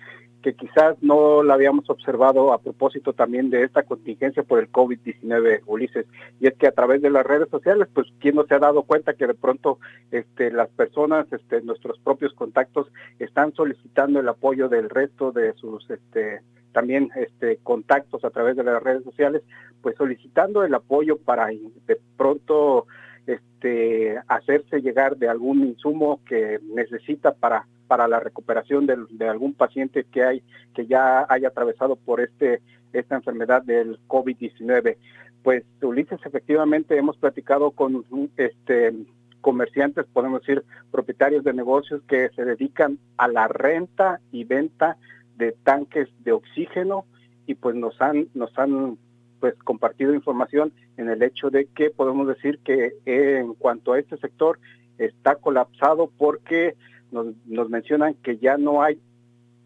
que 0.43 0.53
quizás 0.53 1.01
no 1.01 1.41
la 1.41 1.55
habíamos 1.55 1.89
observado 1.89 2.53
a 2.53 2.59
propósito 2.59 3.13
también 3.13 3.49
de 3.49 3.63
esta 3.63 3.83
contingencia 3.83 4.43
por 4.43 4.59
el 4.59 4.71
COVID-19, 4.71 5.61
Ulises, 5.65 6.05
y 6.39 6.47
es 6.47 6.53
que 6.55 6.67
a 6.67 6.73
través 6.73 7.01
de 7.01 7.09
las 7.09 7.25
redes 7.25 7.49
sociales, 7.49 7.87
pues 7.93 8.07
quién 8.19 8.35
no 8.35 8.45
se 8.45 8.53
ha 8.53 8.59
dado 8.59 8.83
cuenta 8.83 9.13
que 9.13 9.25
de 9.25 9.33
pronto 9.33 9.79
este, 10.11 10.51
las 10.51 10.69
personas, 10.69 11.31
este, 11.31 11.61
nuestros 11.61 11.97
propios 11.99 12.33
contactos, 12.33 12.91
están 13.19 13.53
solicitando 13.53 14.19
el 14.19 14.27
apoyo 14.27 14.67
del 14.67 14.89
resto 14.89 15.31
de 15.31 15.53
sus 15.53 15.89
este, 15.89 16.41
también 16.73 17.09
este, 17.15 17.57
contactos 17.63 18.25
a 18.25 18.29
través 18.29 18.57
de 18.57 18.63
las 18.63 18.83
redes 18.83 19.03
sociales, 19.03 19.43
pues 19.81 19.95
solicitando 19.95 20.63
el 20.63 20.73
apoyo 20.73 21.17
para 21.17 21.47
de 21.47 21.97
pronto 22.17 22.85
este, 23.25 24.17
hacerse 24.27 24.81
llegar 24.81 25.15
de 25.15 25.29
algún 25.29 25.65
insumo 25.65 26.19
que 26.27 26.59
necesita 26.73 27.33
para 27.33 27.65
para 27.93 28.07
la 28.07 28.19
recuperación 28.19 28.87
de, 28.87 29.29
algún 29.29 29.53
paciente 29.53 30.03
que 30.11 30.23
hay 30.23 30.41
que 30.73 30.87
ya 30.87 31.27
haya 31.29 31.49
atravesado 31.49 31.95
por 31.95 32.21
este 32.21 32.59
esta 32.91 33.13
enfermedad 33.13 33.61
del 33.61 33.99
COVID-19. 34.07 34.97
Pues 35.43 35.63
Ulises, 35.79 36.19
efectivamente 36.25 36.97
hemos 36.97 37.17
platicado 37.17 37.69
con 37.69 38.03
este 38.35 38.93
comerciantes, 39.41 40.07
podemos 40.11 40.41
decir 40.41 40.63
propietarios 40.91 41.43
de 41.43 41.53
negocios 41.53 42.01
que 42.07 42.29
se 42.35 42.43
dedican 42.45 42.97
a 43.17 43.27
la 43.27 43.47
renta 43.47 44.19
y 44.31 44.43
venta 44.43 44.97
de 45.37 45.51
tanques 45.51 46.09
de 46.23 46.31
oxígeno 46.31 47.05
y 47.45 47.53
pues 47.53 47.75
nos 47.75 48.01
han 48.01 48.27
nos 48.33 48.57
han 48.57 48.97
pues 49.39 49.53
compartido 49.63 50.15
información 50.15 50.73
en 50.97 51.09
el 51.11 51.21
hecho 51.21 51.51
de 51.51 51.67
que 51.67 51.91
podemos 51.91 52.27
decir 52.27 52.57
que 52.65 52.93
en 53.05 53.53
cuanto 53.53 53.93
a 53.93 53.99
este 53.99 54.17
sector 54.17 54.57
está 54.97 55.35
colapsado 55.35 56.09
porque 56.17 56.75
nos, 57.13 57.69
mencionan 57.69 58.15
que 58.15 58.37
ya 58.37 58.57
no 58.57 58.81
hay 58.81 58.99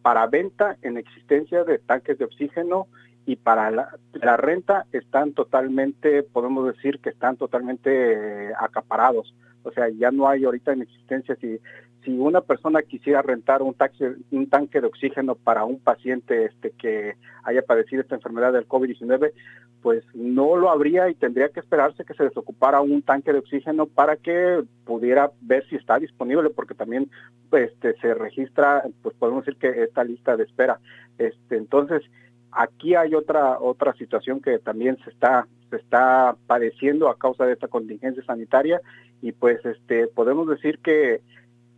para 0.02 0.28
venta 0.28 0.78
en 0.82 0.98
existencia 0.98 1.64
de 1.64 1.80
tanques 1.80 2.18
de 2.18 2.26
oxígeno 2.26 2.88
y 3.26 3.36
para 3.36 3.72
la, 3.72 4.38
renta 4.38 4.86
están 4.92 5.34
totalmente, 5.34 6.24
podemos 6.24 6.66
decir 6.68 7.00
que 7.00 7.10
están 7.10 7.36
totalmente 7.36 8.54
acaparados. 8.60 9.34
O 9.68 9.72
sea, 9.72 9.90
ya 9.90 10.12
no 10.12 10.28
hay 10.28 10.46
ahorita 10.46 10.74
en 10.74 10.82
existencia 10.82 11.36
si 11.42 11.60
si 12.08 12.18
una 12.18 12.40
persona 12.40 12.82
quisiera 12.84 13.22
rentar 13.22 13.62
un, 13.62 13.76
tanque 13.76 14.80
de 14.80 14.88
oxígeno 14.88 15.36
para 15.36 15.66
un 15.66 15.78
paciente 15.78 16.46
este, 16.46 16.72
que 16.72 17.16
haya 17.44 17.62
padecido 17.64 18.02
esta 18.02 18.16
enfermedad 18.16 18.54
del 18.54 18.66
COVID-19, 18.66 19.34
pues 19.82 20.06
no 20.14 20.56
lo 20.56 20.70
habría 20.70 21.10
y 21.10 21.16
tendría 21.16 21.50
que 21.50 21.60
esperarse 21.60 22.06
que 22.06 22.14
se 22.14 22.24
desocupara 22.24 22.80
un 22.80 23.02
tanque 23.02 23.34
de 23.34 23.40
oxígeno 23.40 23.88
para 23.88 24.16
que 24.16 24.64
pudiera 24.86 25.32
ver 25.42 25.68
si 25.68 25.76
está 25.76 26.00
disponible, 26.00 26.50
porque 26.50 26.76
también 26.76 27.12
este, 27.52 27.94
se 28.00 28.14
registra, 28.14 28.84
pues 29.02 29.14
podemos 29.18 29.46
decir 29.46 29.60
que 29.60 29.84
esta 29.84 30.06
lista 30.06 30.38
de 30.38 30.46
espera. 30.46 30.80
Este, 31.18 31.58
entonces, 31.58 32.04
aquí 32.52 32.96
hay 32.96 33.16
otra 33.16 33.60
otra 33.60 33.94
situación 33.96 34.42
que 34.42 34.60
también 34.60 34.98
se 35.04 35.10
está 35.10 35.46
se 35.70 35.76
está 35.76 36.38
padeciendo 36.48 37.10
a 37.10 37.18
causa 37.18 37.46
de 37.46 37.52
esta 37.52 37.68
contingencia 37.68 38.24
sanitaria 38.24 38.82
y 39.22 39.32
pues 39.32 39.64
este 39.66 40.08
podemos 40.08 40.48
decir 40.48 40.80
que 40.80 41.22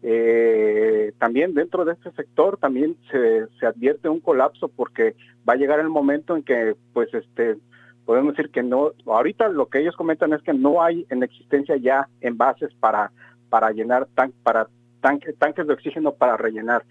eh, 0.01 1.11
también 1.19 1.53
dentro 1.53 1.83
de 1.83 1.93
este 1.93 2.11
sector 2.11 2.57
también 2.57 2.95
se, 3.11 3.47
se, 3.59 3.65
advierte 3.65 4.07
un 4.07 4.21
colapso 4.21 4.69
porque 4.69 5.15
va 5.47 5.53
a 5.53 5.57
llegar 5.57 5.79
el 5.79 5.89
momento 5.89 6.37
en 6.37 6.43
que 6.43 6.75
pues 6.93 7.13
este 7.13 7.57
podemos 8.05 8.35
decir 8.35 8.49
que 8.49 8.63
no 8.63 8.91
ahorita 9.05 9.49
lo 9.49 9.67
que 9.67 9.79
ellos 9.79 9.95
comentan 9.95 10.33
es 10.33 10.41
que 10.41 10.53
no 10.53 10.81
hay 10.81 11.05
en 11.09 11.21
existencia 11.21 11.75
ya 11.75 12.07
envases 12.21 12.73
para 12.79 13.11
para 13.49 13.71
llenar 13.71 14.07
tan, 14.15 14.31
para 14.43 14.67
tanques 15.01 15.37
tanques 15.37 15.67
de 15.67 15.73
oxígeno 15.73 16.13
para 16.13 16.37
rellenar. 16.37 16.83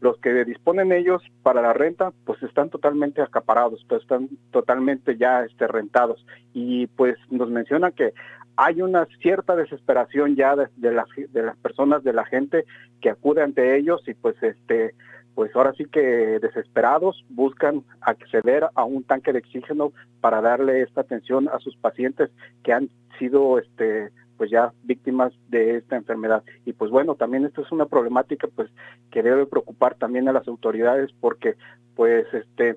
Los 0.00 0.18
que 0.18 0.44
disponen 0.44 0.92
ellos 0.92 1.22
para 1.42 1.62
la 1.62 1.72
renta 1.72 2.12
pues 2.26 2.42
están 2.42 2.68
totalmente 2.68 3.22
acaparados 3.22 3.84
pues 3.88 4.02
están 4.02 4.28
totalmente 4.50 5.16
ya 5.16 5.44
este 5.44 5.66
rentados. 5.66 6.24
Y 6.52 6.88
pues 6.88 7.16
nos 7.30 7.48
menciona 7.48 7.90
que 7.90 8.12
hay 8.56 8.82
una 8.82 9.06
cierta 9.20 9.56
desesperación 9.56 10.36
ya 10.36 10.54
de, 10.56 10.92
las, 10.92 11.08
de 11.16 11.42
las 11.42 11.56
personas, 11.58 12.04
de 12.04 12.12
la 12.12 12.24
gente 12.24 12.64
que 13.00 13.10
acude 13.10 13.42
ante 13.42 13.76
ellos 13.76 14.02
y 14.06 14.14
pues 14.14 14.40
este 14.42 14.94
pues 15.34 15.54
ahora 15.56 15.72
sí 15.72 15.84
que 15.86 16.38
desesperados 16.40 17.24
buscan 17.28 17.82
acceder 18.00 18.68
a 18.74 18.84
un 18.84 19.02
tanque 19.02 19.32
de 19.32 19.40
oxígeno 19.40 19.92
para 20.20 20.40
darle 20.40 20.82
esta 20.82 21.00
atención 21.00 21.48
a 21.48 21.58
sus 21.58 21.76
pacientes 21.76 22.30
que 22.62 22.72
han 22.72 22.88
sido 23.18 23.58
este 23.58 24.10
pues 24.36 24.50
ya 24.50 24.72
víctimas 24.82 25.32
de 25.48 25.76
esta 25.76 25.96
enfermedad. 25.96 26.42
Y 26.64 26.72
pues 26.72 26.90
bueno 26.90 27.16
también 27.16 27.44
esto 27.44 27.62
es 27.62 27.72
una 27.72 27.86
problemática 27.86 28.46
pues 28.54 28.70
que 29.10 29.22
debe 29.22 29.46
preocupar 29.46 29.96
también 29.96 30.28
a 30.28 30.32
las 30.32 30.46
autoridades 30.46 31.10
porque 31.20 31.56
pues 31.96 32.26
este 32.32 32.76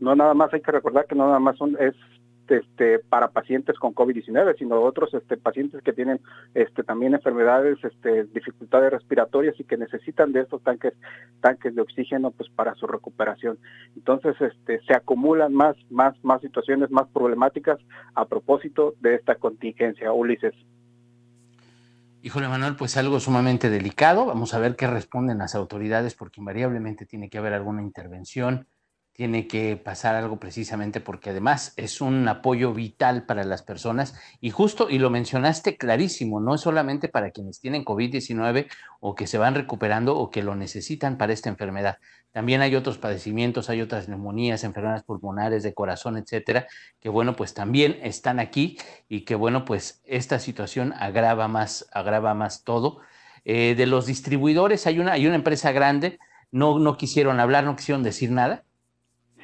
no 0.00 0.14
nada 0.14 0.32
más 0.32 0.52
hay 0.54 0.62
que 0.62 0.72
recordar 0.72 1.06
que 1.06 1.14
no 1.14 1.26
nada 1.26 1.38
más 1.38 1.56
son 1.58 1.76
es 1.78 1.94
este, 2.48 2.98
para 2.98 3.28
pacientes 3.28 3.78
con 3.78 3.94
COVID-19, 3.94 4.56
sino 4.58 4.80
otros 4.80 5.12
este, 5.14 5.36
pacientes 5.36 5.82
que 5.82 5.92
tienen 5.92 6.20
este, 6.54 6.82
también 6.82 7.14
enfermedades, 7.14 7.78
este, 7.84 8.24
dificultades 8.24 8.90
respiratorias 8.92 9.58
y 9.58 9.64
que 9.64 9.76
necesitan 9.76 10.32
de 10.32 10.40
estos 10.40 10.62
tanques, 10.62 10.94
tanques 11.40 11.74
de 11.74 11.82
oxígeno 11.82 12.30
pues, 12.30 12.48
para 12.50 12.74
su 12.74 12.86
recuperación. 12.86 13.58
Entonces 13.96 14.34
este, 14.40 14.80
se 14.86 14.94
acumulan 14.94 15.54
más, 15.54 15.76
más, 15.90 16.14
más 16.22 16.40
situaciones, 16.40 16.90
más 16.90 17.08
problemáticas 17.08 17.78
a 18.14 18.24
propósito 18.26 18.94
de 19.00 19.14
esta 19.14 19.36
contingencia. 19.36 20.12
Ulises. 20.12 20.54
Híjole, 22.22 22.48
Manuel, 22.48 22.74
pues 22.74 22.96
algo 22.96 23.20
sumamente 23.20 23.70
delicado. 23.70 24.26
Vamos 24.26 24.52
a 24.52 24.58
ver 24.58 24.74
qué 24.74 24.88
responden 24.88 25.38
las 25.38 25.54
autoridades, 25.54 26.14
porque 26.14 26.40
invariablemente 26.40 27.06
tiene 27.06 27.28
que 27.28 27.38
haber 27.38 27.52
alguna 27.52 27.82
intervención 27.82 28.66
tiene 29.16 29.48
que 29.48 29.76
pasar 29.78 30.14
algo 30.14 30.38
precisamente 30.38 31.00
porque 31.00 31.30
además 31.30 31.72
es 31.76 32.02
un 32.02 32.28
apoyo 32.28 32.74
vital 32.74 33.24
para 33.24 33.44
las 33.44 33.62
personas 33.62 34.14
y 34.42 34.50
justo, 34.50 34.90
y 34.90 34.98
lo 34.98 35.08
mencionaste 35.08 35.78
clarísimo, 35.78 36.38
no 36.38 36.54
es 36.54 36.60
solamente 36.60 37.08
para 37.08 37.30
quienes 37.30 37.58
tienen 37.58 37.84
COVID-19 37.84 38.66
o 39.00 39.14
que 39.14 39.26
se 39.26 39.38
van 39.38 39.54
recuperando 39.54 40.16
o 40.18 40.28
que 40.28 40.42
lo 40.42 40.54
necesitan 40.54 41.16
para 41.16 41.32
esta 41.32 41.48
enfermedad. 41.48 41.98
También 42.30 42.60
hay 42.60 42.76
otros 42.76 42.98
padecimientos, 42.98 43.70
hay 43.70 43.80
otras 43.80 44.06
neumonías, 44.06 44.64
enfermedades 44.64 45.04
pulmonares, 45.04 45.62
de 45.62 45.72
corazón, 45.72 46.18
etcétera, 46.18 46.66
que 47.00 47.08
bueno, 47.08 47.34
pues 47.36 47.54
también 47.54 47.98
están 48.02 48.38
aquí 48.38 48.76
y 49.08 49.24
que 49.24 49.34
bueno, 49.34 49.64
pues 49.64 50.02
esta 50.04 50.38
situación 50.38 50.92
agrava 50.98 51.48
más, 51.48 51.88
agrava 51.90 52.34
más 52.34 52.64
todo. 52.64 53.00
Eh, 53.46 53.74
de 53.76 53.86
los 53.86 54.04
distribuidores 54.04 54.86
hay 54.86 54.98
una, 54.98 55.12
hay 55.12 55.26
una 55.26 55.36
empresa 55.36 55.72
grande, 55.72 56.18
no, 56.50 56.78
no 56.78 56.98
quisieron 56.98 57.40
hablar, 57.40 57.64
no 57.64 57.76
quisieron 57.76 58.02
decir 58.02 58.30
nada, 58.30 58.65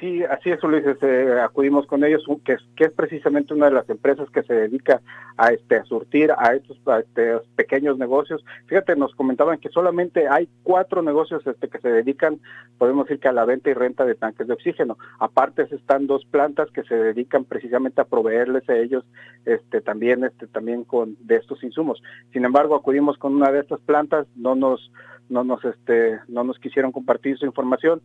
Sí, 0.03 0.21
así 0.21 0.49
es, 0.49 0.61
Ulises. 0.61 0.97
Eh, 1.01 1.39
acudimos 1.41 1.87
con 1.87 2.03
ellos, 2.03 2.25
que 2.43 2.57
es, 2.83 2.91
precisamente 2.91 3.53
una 3.53 3.67
de 3.67 3.71
las 3.71 3.89
empresas 3.89 4.29
que 4.31 4.43
se 4.43 4.53
dedica 4.53 4.99
a, 5.37 5.53
este, 5.53 5.81
surtir 5.85 6.29
a 6.37 6.55
estos, 6.55 6.77
pequeños 7.55 7.97
negocios. 7.97 8.43
Fíjate, 8.65 8.97
nos 8.97 9.15
comentaban 9.15 9.59
que 9.59 9.69
solamente 9.69 10.27
hay 10.27 10.49
cuatro 10.63 11.01
negocios 11.03 11.47
este, 11.47 11.69
que 11.69 11.79
se 11.79 11.87
dedican, 11.87 12.41
podemos 12.77 13.05
decir 13.05 13.21
que 13.21 13.29
a 13.29 13.31
la 13.31 13.45
venta 13.45 13.69
y 13.69 13.75
renta 13.75 14.03
de 14.03 14.15
tanques 14.15 14.45
de 14.45 14.51
oxígeno. 14.51 14.97
Aparte 15.19 15.69
están 15.71 16.05
dos 16.05 16.25
plantas 16.25 16.69
que 16.71 16.83
se 16.83 16.95
dedican 16.95 17.45
precisamente 17.45 18.01
a 18.01 18.05
proveerles 18.05 18.67
a 18.67 18.75
ellos 18.75 19.05
este, 19.45 19.79
también, 19.79 20.25
este, 20.25 20.47
también 20.47 20.83
con 20.83 21.15
de 21.21 21.37
estos 21.37 21.63
insumos. 21.63 22.03
Sin 22.33 22.43
embargo, 22.43 22.75
acudimos 22.75 23.17
con 23.17 23.33
una 23.35 23.53
de 23.53 23.61
estas 23.61 23.79
plantas, 23.79 24.27
no 24.35 24.53
nos 24.53 24.91
no 25.29 25.45
nos 25.45 25.61
no 26.27 26.43
nos 26.43 26.59
quisieron 26.59 26.91
compartir 26.91 27.37
su 27.37 27.45
información 27.45 28.01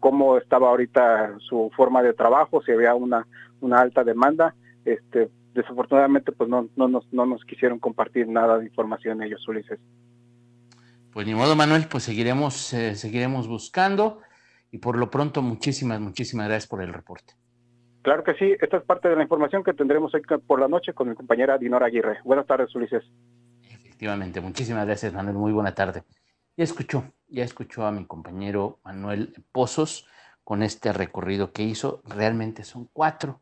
cómo 0.00 0.38
estaba 0.38 0.68
ahorita 0.68 1.36
su 1.40 1.70
forma 1.76 2.02
de 2.02 2.12
trabajo, 2.12 2.62
si 2.62 2.72
había 2.72 2.94
una, 2.94 3.26
una 3.60 3.80
alta 3.80 4.04
demanda. 4.04 4.54
Este, 4.84 5.28
desafortunadamente, 5.54 6.32
pues 6.32 6.48
no, 6.48 6.68
no, 6.76 6.88
nos, 6.88 7.12
no 7.12 7.26
nos 7.26 7.44
quisieron 7.44 7.78
compartir 7.78 8.28
nada 8.28 8.58
de 8.58 8.66
información 8.66 9.22
ellos, 9.22 9.46
Ulises. 9.48 9.78
Pues 11.12 11.26
ni 11.26 11.34
modo, 11.34 11.56
Manuel, 11.56 11.86
pues 11.90 12.04
seguiremos, 12.04 12.72
eh, 12.72 12.94
seguiremos 12.94 13.48
buscando 13.48 14.20
y 14.70 14.78
por 14.78 14.96
lo 14.96 15.10
pronto 15.10 15.42
muchísimas, 15.42 16.00
muchísimas 16.00 16.46
gracias 16.46 16.68
por 16.68 16.82
el 16.82 16.92
reporte. 16.92 17.34
Claro 18.02 18.22
que 18.22 18.34
sí, 18.34 18.54
esta 18.60 18.76
es 18.76 18.84
parte 18.84 19.08
de 19.08 19.16
la 19.16 19.22
información 19.22 19.64
que 19.64 19.74
tendremos 19.74 20.14
hoy 20.14 20.22
por 20.46 20.60
la 20.60 20.68
noche 20.68 20.92
con 20.92 21.08
mi 21.08 21.14
compañera 21.14 21.58
Dinora 21.58 21.86
Aguirre. 21.86 22.18
Buenas 22.24 22.46
tardes, 22.46 22.74
Ulises. 22.74 23.04
Efectivamente, 23.70 24.40
muchísimas 24.40 24.86
gracias, 24.86 25.12
Manuel. 25.12 25.36
Muy 25.36 25.52
buena 25.52 25.74
tarde. 25.74 26.04
Ya 26.58 26.64
escuchó, 26.64 27.12
ya 27.28 27.44
escuchó 27.44 27.86
a 27.86 27.92
mi 27.92 28.04
compañero 28.04 28.80
Manuel 28.82 29.32
Pozos 29.52 30.08
con 30.42 30.64
este 30.64 30.92
recorrido 30.92 31.52
que 31.52 31.62
hizo. 31.62 32.02
Realmente 32.04 32.64
son 32.64 32.90
cuatro, 32.92 33.40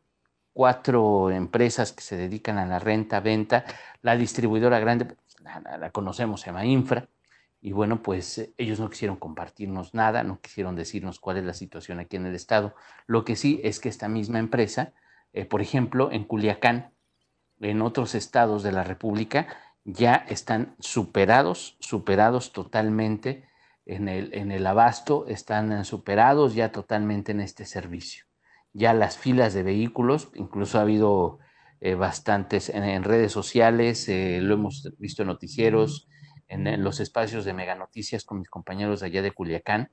cuatro 0.52 1.30
empresas 1.30 1.92
que 1.92 2.02
se 2.02 2.18
dedican 2.18 2.58
a 2.58 2.66
la 2.66 2.78
renta, 2.78 3.20
venta. 3.20 3.64
La 4.02 4.18
distribuidora 4.18 4.80
grande, 4.80 5.16
la, 5.80 5.90
conocemos, 5.92 6.42
se 6.42 6.48
llama 6.48 6.66
Infra. 6.66 7.08
Y 7.62 7.72
bueno, 7.72 8.02
pues 8.02 8.36
eh, 8.36 8.52
ellos 8.58 8.80
no 8.80 8.90
quisieron 8.90 9.16
compartirnos 9.16 9.94
nada, 9.94 10.22
no 10.22 10.38
quisieron 10.42 10.76
decirnos 10.76 11.18
cuál 11.18 11.38
es 11.38 11.44
la 11.44 11.54
situación 11.54 12.00
aquí 12.00 12.16
en 12.16 12.26
el 12.26 12.34
estado. 12.34 12.74
Lo 13.06 13.24
que 13.24 13.34
sí 13.34 13.62
es 13.64 13.80
que 13.80 13.88
esta 13.88 14.08
misma 14.08 14.40
empresa, 14.40 14.92
eh, 15.32 15.46
por 15.46 15.62
ejemplo, 15.62 16.12
en 16.12 16.24
Culiacán, 16.24 16.92
en 17.60 17.80
otros 17.80 18.14
estados 18.14 18.62
de 18.62 18.72
la 18.72 18.84
República, 18.84 19.46
ya 19.86 20.26
están 20.28 20.74
superados, 20.80 21.76
superados 21.78 22.52
totalmente 22.52 23.48
en 23.86 24.08
el, 24.08 24.34
en 24.34 24.50
el 24.50 24.66
abasto, 24.66 25.26
están 25.28 25.84
superados 25.84 26.56
ya 26.56 26.72
totalmente 26.72 27.30
en 27.30 27.40
este 27.40 27.64
servicio. 27.64 28.24
Ya 28.72 28.92
las 28.92 29.16
filas 29.16 29.54
de 29.54 29.62
vehículos, 29.62 30.30
incluso 30.34 30.78
ha 30.78 30.82
habido 30.82 31.38
eh, 31.80 31.94
bastantes 31.94 32.68
en, 32.68 33.04
redes 33.04 33.30
sociales, 33.30 34.08
eh, 34.08 34.40
lo 34.42 34.54
hemos 34.54 34.92
visto 34.98 35.22
en 35.22 35.28
noticieros, 35.28 36.08
en, 36.48 36.82
los 36.82 36.98
espacios 36.98 37.44
de 37.44 37.52
Mega 37.52 37.76
Noticias 37.76 38.24
con 38.24 38.40
mis 38.40 38.50
compañeros 38.50 39.00
de 39.00 39.06
allá 39.06 39.22
de 39.22 39.30
Culiacán, 39.30 39.92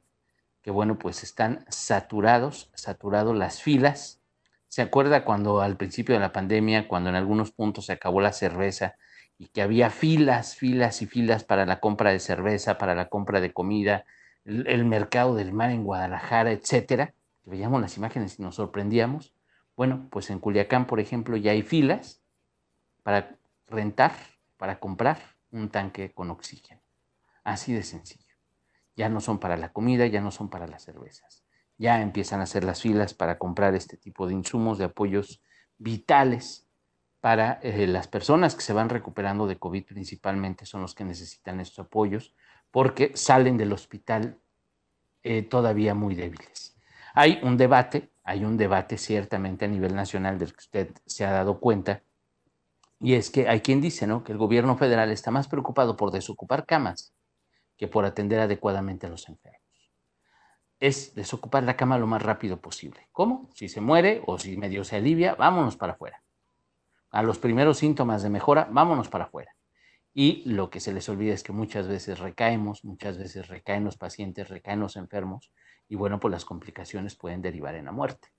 que 0.64 0.72
bueno, 0.72 0.98
pues 0.98 1.22
están 1.22 1.66
saturados, 1.70 2.72
saturados 2.74 3.38
las 3.38 3.62
filas. 3.62 4.24
¿Se 4.70 4.82
acuerda 4.82 5.24
cuando 5.24 5.62
al 5.62 5.78
principio 5.78 6.16
de 6.16 6.22
la 6.22 6.34
pandemia, 6.34 6.88
cuando 6.88 7.12
en 7.12 7.16
algunos 7.16 7.52
puntos 7.52 7.86
se 7.86 7.94
acabó 7.94 8.22
la 8.22 8.34
cerveza, 8.34 8.96
y 9.44 9.48
que 9.48 9.62
había 9.62 9.90
filas, 9.90 10.56
filas 10.56 11.02
y 11.02 11.06
filas 11.06 11.44
para 11.44 11.66
la 11.66 11.82
compra 11.82 12.12
de 12.12 12.20
cerveza, 12.20 12.78
para 12.78 12.96
la 12.96 13.10
compra 13.10 13.42
de 13.42 13.52
comida, 13.52 14.06
el, 14.46 14.86
mercado 14.86 15.36
del 15.36 15.52
mar 15.52 15.70
en 15.70 15.84
Guadalajara, 15.84 16.54
etcétera. 16.54 17.14
Veíamos 17.44 17.82
las 17.82 17.98
imágenes 17.98 18.40
y 18.40 18.42
nos 18.42 18.56
sorprendíamos. 18.56 19.34
Bueno, 19.76 20.08
pues 20.12 20.30
en 20.30 20.40
Culiacán, 20.40 20.88
por 20.88 21.02
ejemplo, 21.02 21.36
ya 21.36 21.52
hay 21.52 21.62
filas 21.62 22.22
para 23.04 23.38
rentar, 23.68 24.14
para 24.56 24.80
comprar 24.80 25.18
un 25.52 25.68
tanque 25.70 26.14
con 26.14 26.32
oxígeno. 26.32 26.82
Así 27.44 27.74
de 27.74 27.84
sencillo. 27.84 28.36
Ya 28.96 29.10
no 29.10 29.20
son 29.20 29.40
para 29.40 29.58
la 29.58 29.74
comida, 29.74 30.08
ya 30.08 30.22
no 30.22 30.32
son 30.32 30.50
para 30.50 30.68
las 30.68 30.84
cervezas. 30.84 31.44
Ya 31.78 32.02
empiezan 32.02 32.40
a 32.40 32.44
hacer 32.44 32.64
las 32.64 32.82
filas 32.82 33.14
para 33.14 33.38
comprar 33.38 33.76
este 33.76 33.98
tipo 33.98 34.26
de 34.26 34.36
insumos, 34.36 34.78
de 34.78 34.86
apoyos 34.86 35.42
vitales 35.78 36.63
para 37.24 37.62
eh, 37.64 37.88
las 37.88 38.10
personas 38.10 38.54
que 38.54 38.64
se 38.64 38.74
van 38.74 38.90
recuperando 38.90 39.48
de 39.48 39.56
COVID 39.56 39.86
principalmente 39.86 40.66
son 40.66 40.82
los 40.82 40.94
que 40.94 41.06
necesitan 41.06 41.62
estos 41.62 41.86
apoyos, 41.86 42.36
porque 42.70 43.14
salen 43.16 43.56
del 43.56 43.72
hospital 43.72 44.42
eh, 45.24 45.42
todavía 45.42 45.96
muy 45.96 46.16
débiles. 46.16 46.76
Hay 47.14 47.40
un 47.42 47.56
debate, 47.56 48.10
hay 48.26 48.44
un 48.44 48.58
debate 48.58 48.98
ciertamente 48.98 49.64
a 49.64 49.70
nivel 49.70 49.96
nacional 49.96 50.38
del 50.38 50.52
que 50.52 50.60
usted 50.60 50.90
se 51.06 51.24
ha 51.24 51.32
dado 51.32 51.62
cuenta, 51.62 52.04
y 53.00 53.14
es 53.14 53.30
que 53.30 53.48
hay 53.48 53.62
quien 53.62 53.80
dice 53.80 54.06
¿no? 54.06 54.26
que 54.26 54.34
el 54.34 54.38
gobierno 54.38 54.76
federal 54.76 55.10
está 55.10 55.32
más 55.32 55.48
preocupado 55.48 55.96
por 55.96 56.12
desocupar 56.12 56.66
camas 56.66 57.14
que 57.78 57.88
por 57.88 58.04
atender 58.04 58.42
adecuadamente 58.42 59.08
a 59.08 59.10
los 59.10 59.30
enfermos. 59.30 59.62
Es 60.78 61.16
desocupar 61.16 61.64
la 61.64 61.78
cama 61.78 61.98
lo 61.98 62.06
más 62.06 62.22
rápido 62.22 62.60
posible. 62.60 63.08
¿Cómo? 63.14 63.50
Si 63.54 63.70
se 63.70 63.80
muere 63.80 64.22
o 64.26 64.38
si 64.38 64.58
medio 64.58 64.84
se 64.84 64.98
alivia, 64.98 65.36
vámonos 65.36 65.78
para 65.78 65.94
afuera. 65.94 66.23
A 67.14 67.22
los 67.22 67.38
primeros 67.38 67.78
síntomas 67.78 68.24
de 68.24 68.32
mejora, 68.32 68.68
vámonos 68.72 69.08
para 69.08 69.26
afuera. 69.26 69.56
Y 70.16 70.42
lo 70.50 70.72
que 70.72 70.80
se 70.80 70.92
les 70.92 71.08
olvida 71.10 71.36
es 71.36 71.44
que 71.44 71.52
muchas 71.52 71.88
veces 71.88 72.18
recaemos, 72.18 72.84
muchas 72.84 73.20
veces 73.20 73.50
recaen 73.50 73.84
los 73.84 73.98
pacientes, 73.98 74.50
recaen 74.50 74.80
los 74.80 74.96
enfermos, 74.96 75.52
y 75.88 75.96
bueno, 75.96 76.20
pues 76.20 76.32
las 76.32 76.44
complicaciones 76.44 77.16
pueden 77.16 77.44
derivar 77.44 77.76
en 77.76 77.86
la 77.86 77.92
muerte. 77.92 78.30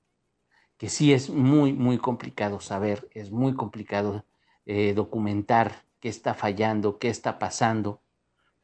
Que 0.76 0.88
sí 0.88 1.12
es 1.12 1.30
muy, 1.30 1.72
muy 1.72 1.98
complicado 1.98 2.58
saber, 2.58 3.08
es 3.12 3.30
muy 3.30 3.54
complicado 3.54 4.24
eh, 4.66 4.92
documentar 4.92 5.84
qué 6.00 6.08
está 6.08 6.34
fallando, 6.34 6.98
qué 6.98 7.10
está 7.10 7.38
pasando, 7.38 8.02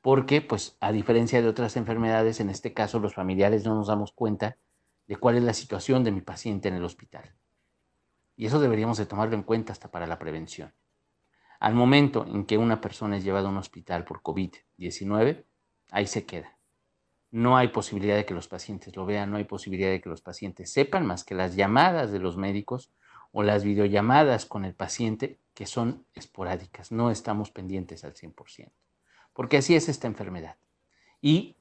porque 0.01 0.41
pues 0.41 0.77
a 0.81 0.91
diferencia 0.91 1.41
de 1.41 1.47
otras 1.47 1.77
enfermedades, 1.77 2.41
en 2.41 2.51
este 2.51 2.75
caso 2.75 2.99
los 2.99 3.15
familiares 3.15 3.65
no 3.65 3.77
nos 3.77 3.87
damos 3.87 4.11
cuenta 4.11 4.57
de 5.07 5.15
cuál 5.15 5.37
es 5.37 5.45
la 5.45 5.55
situación 5.55 6.03
de 6.03 6.11
mi 6.11 6.21
paciente 6.21 6.67
en 6.67 6.75
el 6.75 6.85
hospital. 6.85 7.33
Y 8.41 8.47
eso 8.47 8.59
deberíamos 8.59 8.97
de 8.97 9.05
tomarlo 9.05 9.35
en 9.35 9.43
cuenta 9.43 9.75
hasta 9.75 9.91
para 9.91 10.07
la 10.07 10.19
prevención. 10.19 10.73
Al 11.59 11.75
momento 11.75 12.25
en 12.27 12.47
que 12.47 12.57
una 12.57 12.81
persona 12.81 13.19
es 13.19 13.23
llevada 13.23 13.49
a 13.49 13.51
un 13.51 13.59
hospital 13.59 14.07
por 14.07 14.23
COVID-19, 14.23 15.45
ahí 15.91 16.07
se 16.07 16.25
queda. 16.25 16.57
No 17.31 17.59
hay 17.59 17.69
posibilidad 17.69 18.17
de 18.17 18.25
que 18.25 18.33
los 18.33 18.49
pacientes 18.49 18.97
lo 18.97 19.05
vean, 19.05 19.31
no 19.31 19.37
hay 19.37 19.45
posibilidad 19.45 19.91
de 19.91 20.01
que 20.01 20.09
los 20.09 20.23
pacientes 20.23 20.73
sepan 20.73 21.05
más 21.05 21.23
que 21.23 21.35
las 21.35 21.55
llamadas 21.55 22.13
de 22.13 22.19
los 22.19 22.39
médicos 22.39 22.91
o 23.31 23.43
las 23.43 23.63
videollamadas 23.63 24.47
con 24.47 24.65
el 24.65 24.73
paciente 24.75 25.39
que 25.53 25.67
son 25.67 26.07
esporádicas. 26.15 26.93
No 26.93 27.11
estamos 27.11 27.51
pendientes 27.51 28.05
al 28.05 28.15
100%, 28.15 28.73
porque 29.35 29.59
así 29.59 29.75
es 29.75 29.91
esta 29.91 30.07
enfermedad. 30.07 30.57
Y 31.21 31.59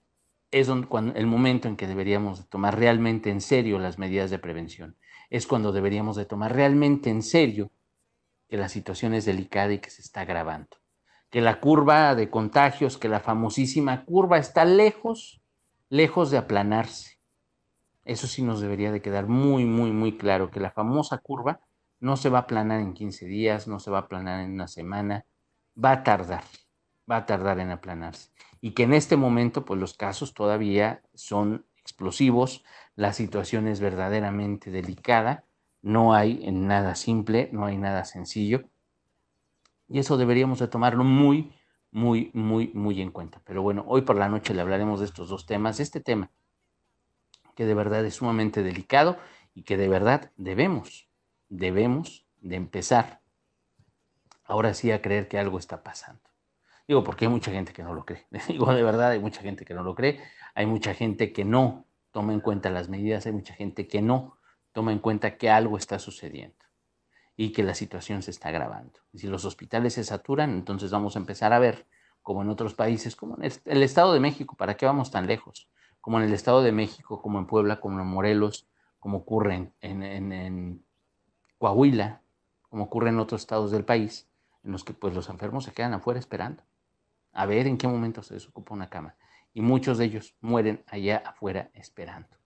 es 0.51 0.69
el 0.69 1.27
momento 1.27 1.67
en 1.67 1.75
que 1.75 1.87
deberíamos 1.87 2.39
de 2.39 2.45
tomar 2.45 2.79
realmente 2.79 3.31
en 3.31 3.41
serio 3.41 3.79
las 3.79 3.99
medidas 3.99 4.31
de 4.31 4.39
prevención. 4.39 4.95
Es 5.29 5.47
cuando 5.47 5.71
deberíamos 5.71 6.15
de 6.15 6.25
tomar 6.25 6.53
realmente 6.55 7.09
en 7.09 7.21
serio 7.21 7.71
que 8.47 8.57
la 8.57 8.69
situación 8.69 9.13
es 9.13 9.25
delicada 9.25 9.73
y 9.73 9.79
que 9.79 9.91
se 9.91 10.01
está 10.01 10.21
agravando, 10.21 10.77
que 11.29 11.41
la 11.41 11.59
curva 11.59 12.15
de 12.15 12.29
contagios, 12.29 12.97
que 12.97 13.07
la 13.07 13.19
famosísima 13.19 14.05
curva 14.05 14.39
está 14.39 14.65
lejos, 14.65 15.41
lejos 15.89 16.31
de 16.31 16.37
aplanarse. 16.37 17.19
Eso 18.05 18.25
sí 18.25 18.41
nos 18.41 18.59
debería 18.59 18.91
de 18.91 19.01
quedar 19.01 19.27
muy, 19.27 19.65
muy, 19.65 19.91
muy 19.91 20.17
claro, 20.17 20.49
que 20.49 20.59
la 20.59 20.71
famosa 20.71 21.19
curva 21.19 21.61
no 21.99 22.17
se 22.17 22.29
va 22.29 22.39
a 22.39 22.41
aplanar 22.41 22.79
en 22.79 22.93
15 22.93 23.25
días, 23.25 23.67
no 23.67 23.79
se 23.79 23.91
va 23.91 23.99
a 23.99 24.01
aplanar 24.01 24.41
en 24.41 24.53
una 24.53 24.67
semana, 24.67 25.25
va 25.81 25.91
a 25.91 26.03
tardar, 26.03 26.43
va 27.09 27.17
a 27.17 27.25
tardar 27.25 27.59
en 27.59 27.69
aplanarse. 27.69 28.31
Y 28.61 28.71
que 28.71 28.83
en 28.83 28.93
este 28.93 29.15
momento, 29.15 29.65
pues 29.65 29.79
los 29.79 29.93
casos 29.93 30.33
todavía 30.33 31.03
son 31.13 31.65
explosivos, 31.77 32.63
la 32.99 33.13
situación 33.13 33.69
es 33.69 33.79
verdaderamente 33.79 34.71
delicada 34.71 35.45
no 35.81 36.13
hay 36.13 36.51
nada 36.51 36.95
simple, 36.95 37.49
no 37.53 37.65
hay 37.65 37.77
nada 37.77 38.03
sencillo. 38.03 38.65
Y 39.87 39.99
eso 39.99 40.17
deberíamos 40.17 40.59
de 40.59 40.67
tomarlo 40.67 41.05
muy, 41.05 41.53
muy, 41.91 42.29
muy, 42.33 42.71
muy 42.73 43.01
en 43.01 43.11
cuenta. 43.11 43.41
Pero 43.45 43.61
bueno, 43.61 43.85
hoy 43.87 44.01
por 44.01 44.17
la 44.17 44.27
noche 44.27 44.53
le 44.53 44.59
hablaremos 44.59 44.99
de 44.99 45.05
estos 45.05 45.29
dos 45.29 45.45
temas. 45.45 45.79
Este 45.79 46.01
tema 46.01 46.29
que 47.55 47.65
de 47.65 47.73
verdad 47.73 48.03
es 48.03 48.15
sumamente 48.15 48.63
delicado 48.63 49.17
y 49.53 49.63
que 49.63 49.77
de 49.77 49.87
verdad 49.87 50.31
debemos, 50.35 51.07
debemos 51.47 52.27
de 52.41 52.57
empezar 52.57 53.21
ahora 54.43 54.73
sí 54.73 54.91
a 54.91 55.01
creer 55.01 55.29
que 55.29 55.39
algo 55.39 55.57
está 55.57 55.83
pasando. 55.83 56.21
Digo, 56.85 57.05
porque 57.05 57.23
hay 57.23 57.31
mucha 57.31 57.51
gente 57.51 57.71
que 57.71 57.83
no 57.83 57.93
lo 57.93 58.03
cree. 58.03 58.27
Digo, 58.49 58.73
de 58.73 58.83
verdad, 58.83 59.11
hay 59.11 59.19
mucha 59.19 59.41
gente 59.41 59.63
que 59.63 59.73
no 59.73 59.83
lo 59.83 59.95
cree. 59.95 60.19
Hay 60.53 60.65
mucha 60.65 60.93
gente 60.93 61.31
que 61.31 61.45
no 61.45 61.85
toma 62.11 62.33
en 62.33 62.39
cuenta 62.39 62.69
las 62.69 62.89
medidas. 62.89 63.25
Hay 63.25 63.31
mucha 63.31 63.53
gente 63.53 63.87
que 63.87 64.01
no 64.01 64.37
toma 64.71 64.91
en 64.91 64.99
cuenta 64.99 65.37
que 65.37 65.49
algo 65.49 65.77
está 65.77 65.99
sucediendo 65.99 66.57
y 67.35 67.51
que 67.51 67.63
la 67.63 67.73
situación 67.73 68.21
se 68.21 68.31
está 68.31 68.49
agravando. 68.49 68.99
Si 69.13 69.27
los 69.27 69.45
hospitales 69.45 69.93
se 69.93 70.03
saturan, 70.03 70.51
entonces 70.51 70.91
vamos 70.91 71.15
a 71.15 71.19
empezar 71.19 71.53
a 71.53 71.59
ver, 71.59 71.87
como 72.21 72.41
en 72.41 72.49
otros 72.49 72.73
países, 72.73 73.15
como 73.15 73.37
en 73.37 73.51
el 73.65 73.83
Estado 73.83 74.13
de 74.13 74.19
México, 74.19 74.55
¿para 74.57 74.75
qué 74.75 74.85
vamos 74.85 75.09
tan 75.09 75.25
lejos? 75.25 75.69
Como 76.01 76.19
en 76.19 76.25
el 76.25 76.33
Estado 76.33 76.61
de 76.61 76.71
México, 76.71 77.21
como 77.21 77.39
en 77.39 77.47
Puebla, 77.47 77.79
como 77.79 77.99
en 77.99 78.07
Morelos, 78.07 78.67
como 78.99 79.19
ocurre 79.19 79.71
en, 79.81 80.03
en, 80.03 80.83
Coahuila, 81.57 82.21
como 82.69 82.83
ocurre 82.83 83.09
en 83.09 83.19
otros 83.19 83.41
estados 83.41 83.71
del 83.71 83.85
país, 83.85 84.27
en 84.63 84.73
los 84.73 84.83
que 84.83 84.93
pues 84.93 85.13
los 85.13 85.29
enfermos 85.29 85.63
se 85.63 85.71
quedan 85.71 85.93
afuera 85.93 86.19
esperando 86.19 86.63
a 87.33 87.45
ver 87.45 87.67
en 87.67 87.77
qué 87.77 87.87
momento 87.87 88.23
se 88.23 88.33
desocupa 88.33 88.73
una 88.73 88.89
cama. 88.89 89.15
Y 89.53 89.61
muchos 89.61 89.97
de 89.97 90.05
ellos 90.05 90.35
mueren 90.41 90.83
allá 90.87 91.17
afuera 91.25 91.71
esperando. 91.73 92.37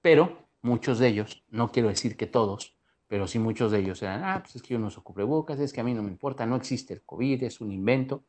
Pero 0.00 0.48
muchos 0.62 0.98
de 0.98 1.08
ellos, 1.08 1.44
no 1.48 1.70
quiero 1.70 1.88
decir 1.88 2.16
que 2.16 2.26
todos, 2.26 2.76
pero 3.06 3.28
sí 3.28 3.38
muchos 3.38 3.70
de 3.72 3.80
ellos 3.80 4.02
eran, 4.02 4.24
ah, 4.24 4.42
pues 4.42 4.56
es 4.56 4.62
que 4.62 4.74
yo 4.74 4.78
no 4.78 4.86
uso 4.86 5.04
cubrebocas, 5.04 5.60
es 5.60 5.72
que 5.72 5.80
a 5.80 5.84
mí 5.84 5.92
no 5.92 6.02
me 6.02 6.10
importa, 6.10 6.46
no 6.46 6.56
existe 6.56 6.94
el 6.94 7.04
COVID, 7.04 7.42
es 7.42 7.60
un 7.60 7.70
invento, 7.70 8.24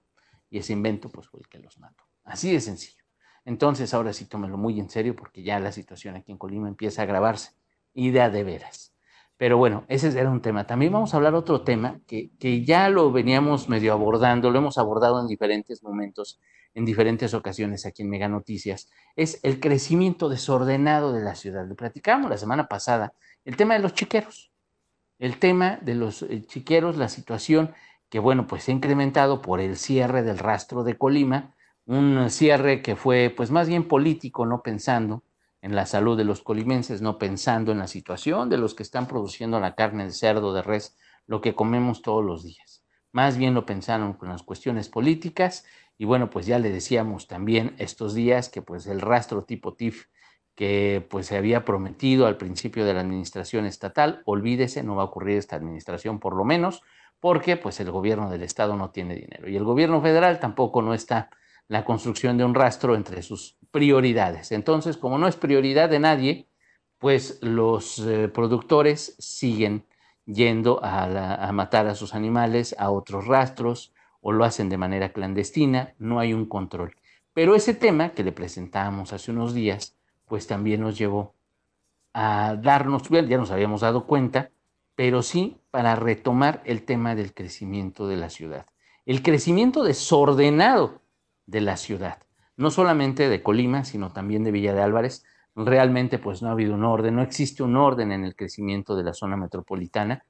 y 0.49 0.57
ese 0.57 0.73
invento 0.73 1.09
pues 1.09 1.27
fue 1.27 1.39
el 1.39 1.47
que 1.47 1.59
los 1.59 1.79
mató. 1.79 2.03
Así 2.23 2.51
de 2.51 2.59
sencillo. 2.59 3.03
Entonces 3.45 3.93
ahora 3.93 4.13
sí 4.13 4.25
tómelo 4.25 4.57
muy 4.57 4.79
en 4.79 4.89
serio 4.89 5.15
porque 5.15 5.43
ya 5.43 5.59
la 5.59 5.71
situación 5.71 6.15
aquí 6.15 6.31
en 6.31 6.37
Colima 6.37 6.67
empieza 6.67 7.01
a 7.01 7.05
agravarse, 7.05 7.53
y 7.93 8.11
de 8.11 8.21
a 8.21 8.29
de 8.29 8.43
veras. 8.43 8.92
Pero 9.37 9.57
bueno, 9.57 9.85
ese 9.87 10.17
era 10.17 10.29
un 10.29 10.41
tema. 10.41 10.65
También 10.65 10.93
vamos 10.93 11.13
a 11.13 11.17
hablar 11.17 11.35
otro 11.35 11.61
tema 11.61 11.99
que, 12.07 12.31
que 12.39 12.63
ya 12.63 12.89
lo 12.89 13.11
veníamos 13.11 13.69
medio 13.69 13.93
abordando, 13.93 14.51
lo 14.51 14.59
hemos 14.59 14.77
abordado 14.77 15.19
en 15.19 15.27
diferentes 15.27 15.83
momentos 15.83 16.39
en 16.73 16.85
diferentes 16.85 17.33
ocasiones 17.33 17.85
aquí 17.85 18.01
en 18.01 18.09
Mega 18.09 18.27
Noticias, 18.27 18.89
es 19.15 19.39
el 19.43 19.59
crecimiento 19.59 20.29
desordenado 20.29 21.13
de 21.13 21.21
la 21.21 21.35
ciudad. 21.35 21.67
Lo 21.67 21.75
platicamos 21.75 22.29
la 22.29 22.37
semana 22.37 22.67
pasada, 22.67 23.13
el 23.45 23.55
tema 23.55 23.75
de 23.75 23.81
los 23.81 23.93
chiqueros, 23.93 24.51
el 25.19 25.37
tema 25.37 25.77
de 25.81 25.95
los 25.95 26.23
eh, 26.23 26.43
chiqueros, 26.45 26.97
la 26.97 27.09
situación 27.09 27.73
que, 28.09 28.19
bueno, 28.19 28.47
pues 28.47 28.63
se 28.63 28.71
ha 28.71 28.75
incrementado 28.75 29.41
por 29.41 29.59
el 29.59 29.77
cierre 29.77 30.23
del 30.23 30.39
rastro 30.39 30.83
de 30.83 30.97
Colima, 30.97 31.55
un 31.85 32.29
cierre 32.29 32.81
que 32.81 32.95
fue, 32.95 33.33
pues 33.35 33.51
más 33.51 33.67
bien 33.67 33.87
político, 33.87 34.45
no 34.45 34.61
pensando 34.61 35.23
en 35.63 35.75
la 35.75 35.85
salud 35.85 36.17
de 36.17 36.25
los 36.25 36.41
colimenses, 36.41 37.01
no 37.01 37.17
pensando 37.17 37.71
en 37.71 37.79
la 37.79 37.87
situación 37.87 38.49
de 38.49 38.57
los 38.57 38.75
que 38.75 38.83
están 38.83 39.07
produciendo 39.07 39.61
la 39.61 39.75
carne 39.75 40.03
de 40.03 40.11
cerdo, 40.11 40.53
de 40.53 40.61
res, 40.61 40.97
lo 41.25 41.39
que 41.39 41.55
comemos 41.55 42.01
todos 42.01 42.23
los 42.23 42.43
días. 42.43 42.83
Más 43.13 43.37
bien 43.37 43.53
lo 43.53 43.65
pensaron 43.65 44.11
con 44.11 44.27
las 44.27 44.43
cuestiones 44.43 44.89
políticas 44.89 45.65
y 45.97 46.03
bueno, 46.03 46.29
pues 46.29 46.45
ya 46.45 46.59
le 46.59 46.69
decíamos 46.69 47.27
también 47.27 47.75
estos 47.77 48.13
días 48.13 48.49
que 48.49 48.61
pues 48.61 48.87
el 48.87 48.99
rastro 48.99 49.45
tipo 49.45 49.73
TIF 49.73 50.07
que 50.53 51.07
pues 51.09 51.27
se 51.27 51.37
había 51.37 51.63
prometido 51.63 52.27
al 52.27 52.35
principio 52.35 52.83
de 52.83 52.93
la 52.93 52.99
administración 52.99 53.65
estatal, 53.65 54.21
olvídese, 54.25 54.83
no 54.83 54.97
va 54.97 55.03
a 55.03 55.05
ocurrir 55.05 55.37
esta 55.37 55.55
administración 55.55 56.19
por 56.19 56.35
lo 56.35 56.43
menos, 56.43 56.81
porque 57.21 57.55
pues 57.55 57.79
el 57.79 57.89
gobierno 57.89 58.29
del 58.29 58.43
estado 58.43 58.75
no 58.75 58.89
tiene 58.89 59.15
dinero 59.15 59.49
y 59.49 59.55
el 59.55 59.63
gobierno 59.63 60.01
federal 60.01 60.41
tampoco 60.41 60.81
no 60.81 60.93
está 60.93 61.29
la 61.69 61.85
construcción 61.85 62.37
de 62.37 62.43
un 62.43 62.53
rastro 62.53 62.97
entre 62.97 63.21
sus 63.21 63.57
prioridades. 63.73 64.51
Entonces, 64.51 64.97
como 64.97 65.17
no 65.17 65.27
es 65.27 65.35
prioridad 65.35 65.89
de 65.89 65.99
nadie, 65.99 66.47
pues 66.99 67.39
los 67.41 67.97
eh, 67.99 68.29
productores 68.29 69.15
siguen 69.17 69.85
yendo 70.25 70.79
a, 70.83 71.47
a 71.47 71.51
matar 71.51 71.87
a 71.87 71.95
sus 71.95 72.13
animales 72.13 72.75
a 72.77 72.91
otros 72.91 73.25
rastros, 73.25 73.91
o 74.21 74.31
lo 74.31 74.45
hacen 74.45 74.69
de 74.69 74.77
manera 74.77 75.11
clandestina, 75.11 75.95
no 75.97 76.19
hay 76.19 76.33
un 76.33 76.45
control. 76.45 76.95
Pero 77.33 77.55
ese 77.55 77.73
tema 77.73 78.09
que 78.09 78.23
le 78.23 78.31
presentábamos 78.31 79.11
hace 79.11 79.31
unos 79.31 79.55
días, 79.55 79.97
pues 80.27 80.45
también 80.45 80.81
nos 80.81 80.97
llevó 80.97 81.33
a 82.13 82.55
darnos, 82.61 83.09
ya 83.09 83.37
nos 83.37 83.51
habíamos 83.51 83.81
dado 83.81 84.05
cuenta, 84.05 84.51
pero 84.95 85.23
sí 85.23 85.57
para 85.71 85.95
retomar 85.95 86.61
el 86.65 86.83
tema 86.83 87.15
del 87.15 87.33
crecimiento 87.33 88.07
de 88.07 88.17
la 88.17 88.29
ciudad. 88.29 88.67
El 89.07 89.23
crecimiento 89.23 89.83
desordenado 89.83 91.01
de 91.47 91.61
la 91.61 91.75
ciudad, 91.75 92.19
no 92.57 92.71
solamente 92.71 93.29
de 93.29 93.41
Colima, 93.43 93.83
sino 93.83 94.11
también 94.11 94.43
de 94.43 94.51
Villa 94.51 94.73
de 94.73 94.81
Álvarez. 94.81 95.23
Realmente 95.55 96.19
pues 96.19 96.41
no 96.41 96.49
ha 96.49 96.53
habido 96.53 96.73
un 96.73 96.83
orden, 96.83 97.15
no 97.15 97.21
existe 97.21 97.63
un 97.63 97.75
orden 97.75 98.11
en 98.11 98.23
el 98.23 98.35
crecimiento 98.35 98.95
de 98.95 99.03
la 99.03 99.13
zona 99.13 99.37
metropolitana. 99.37 100.25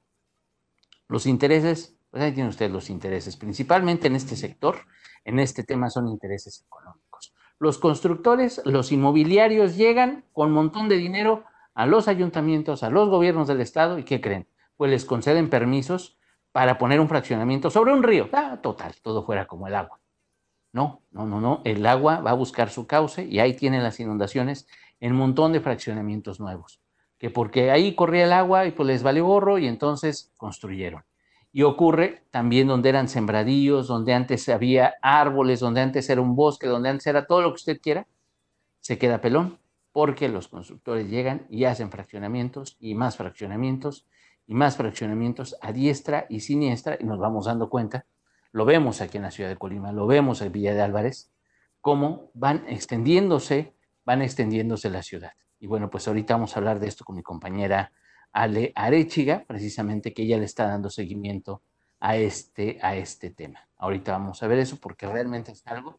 Los 1.08 1.26
intereses 1.26 1.96
pues 2.14 2.22
ahí 2.22 2.30
tienen 2.30 2.50
ustedes 2.50 2.70
los 2.70 2.90
intereses. 2.90 3.36
Principalmente 3.36 4.06
en 4.06 4.14
este 4.14 4.36
sector, 4.36 4.76
en 5.24 5.40
este 5.40 5.64
tema 5.64 5.90
son 5.90 6.06
intereses 6.06 6.64
económicos. 6.64 7.34
Los 7.58 7.78
constructores, 7.78 8.62
los 8.64 8.92
inmobiliarios 8.92 9.76
llegan 9.76 10.24
con 10.32 10.50
un 10.50 10.54
montón 10.54 10.88
de 10.88 10.96
dinero 10.96 11.42
a 11.74 11.86
los 11.86 12.06
ayuntamientos, 12.06 12.84
a 12.84 12.90
los 12.90 13.08
gobiernos 13.08 13.48
del 13.48 13.60
estado 13.60 13.98
y 13.98 14.04
¿qué 14.04 14.20
creen? 14.20 14.46
Pues 14.76 14.92
les 14.92 15.04
conceden 15.04 15.50
permisos 15.50 16.16
para 16.52 16.78
poner 16.78 17.00
un 17.00 17.08
fraccionamiento 17.08 17.68
sobre 17.68 17.92
un 17.92 18.04
río. 18.04 18.28
Ah, 18.32 18.60
total, 18.62 18.94
todo 19.02 19.24
fuera 19.24 19.48
como 19.48 19.66
el 19.66 19.74
agua. 19.74 19.98
No, 20.74 21.02
no, 21.12 21.24
no, 21.24 21.40
no. 21.40 21.62
El 21.64 21.86
agua 21.86 22.20
va 22.20 22.32
a 22.32 22.34
buscar 22.34 22.68
su 22.68 22.88
cauce 22.88 23.24
y 23.24 23.38
ahí 23.38 23.54
tienen 23.54 23.84
las 23.84 24.00
inundaciones 24.00 24.66
en 24.98 25.12
un 25.12 25.18
montón 25.18 25.52
de 25.52 25.60
fraccionamientos 25.60 26.40
nuevos. 26.40 26.80
Que 27.16 27.30
porque 27.30 27.70
ahí 27.70 27.94
corría 27.94 28.24
el 28.24 28.32
agua 28.32 28.66
y 28.66 28.72
pues 28.72 28.88
les 28.88 29.04
valió 29.04 29.24
gorro 29.24 29.58
y 29.58 29.68
entonces 29.68 30.32
construyeron. 30.36 31.04
Y 31.52 31.62
ocurre 31.62 32.24
también 32.32 32.66
donde 32.66 32.88
eran 32.88 33.06
sembradíos, 33.06 33.86
donde 33.86 34.14
antes 34.14 34.48
había 34.48 34.94
árboles, 35.00 35.60
donde 35.60 35.80
antes 35.80 36.10
era 36.10 36.20
un 36.20 36.34
bosque, 36.34 36.66
donde 36.66 36.88
antes 36.88 37.06
era 37.06 37.24
todo 37.24 37.40
lo 37.40 37.50
que 37.50 37.54
usted 37.54 37.80
quiera, 37.80 38.08
se 38.80 38.98
queda 38.98 39.20
pelón 39.20 39.60
porque 39.92 40.28
los 40.28 40.48
constructores 40.48 41.08
llegan 41.08 41.46
y 41.48 41.66
hacen 41.66 41.88
fraccionamientos 41.88 42.76
y 42.80 42.96
más 42.96 43.16
fraccionamientos 43.16 44.08
y 44.44 44.54
más 44.54 44.76
fraccionamientos 44.76 45.56
a 45.60 45.70
diestra 45.70 46.26
y 46.28 46.40
siniestra 46.40 46.98
y 46.98 47.04
nos 47.04 47.20
vamos 47.20 47.44
dando 47.44 47.70
cuenta, 47.70 48.04
lo 48.54 48.64
vemos 48.64 49.00
aquí 49.00 49.16
en 49.16 49.24
la 49.24 49.32
ciudad 49.32 49.50
de 49.50 49.56
Colima, 49.56 49.90
lo 49.90 50.06
vemos 50.06 50.40
en 50.40 50.52
Villa 50.52 50.72
de 50.72 50.80
Álvarez, 50.80 51.28
cómo 51.80 52.30
van 52.34 52.64
extendiéndose, 52.68 53.74
van 54.04 54.22
extendiéndose 54.22 54.90
la 54.90 55.02
ciudad. 55.02 55.32
Y 55.58 55.66
bueno, 55.66 55.90
pues 55.90 56.06
ahorita 56.06 56.34
vamos 56.34 56.54
a 56.54 56.60
hablar 56.60 56.78
de 56.78 56.86
esto 56.86 57.04
con 57.04 57.16
mi 57.16 57.22
compañera 57.24 57.90
Ale 58.30 58.72
Arechiga, 58.76 59.44
precisamente 59.44 60.14
que 60.14 60.22
ella 60.22 60.38
le 60.38 60.44
está 60.44 60.68
dando 60.68 60.88
seguimiento 60.88 61.62
a 61.98 62.16
este, 62.16 62.78
a 62.80 62.94
este 62.94 63.30
tema. 63.30 63.68
Ahorita 63.76 64.12
vamos 64.12 64.40
a 64.40 64.46
ver 64.46 64.60
eso 64.60 64.76
porque 64.76 65.08
realmente 65.08 65.50
es 65.50 65.66
algo 65.66 65.98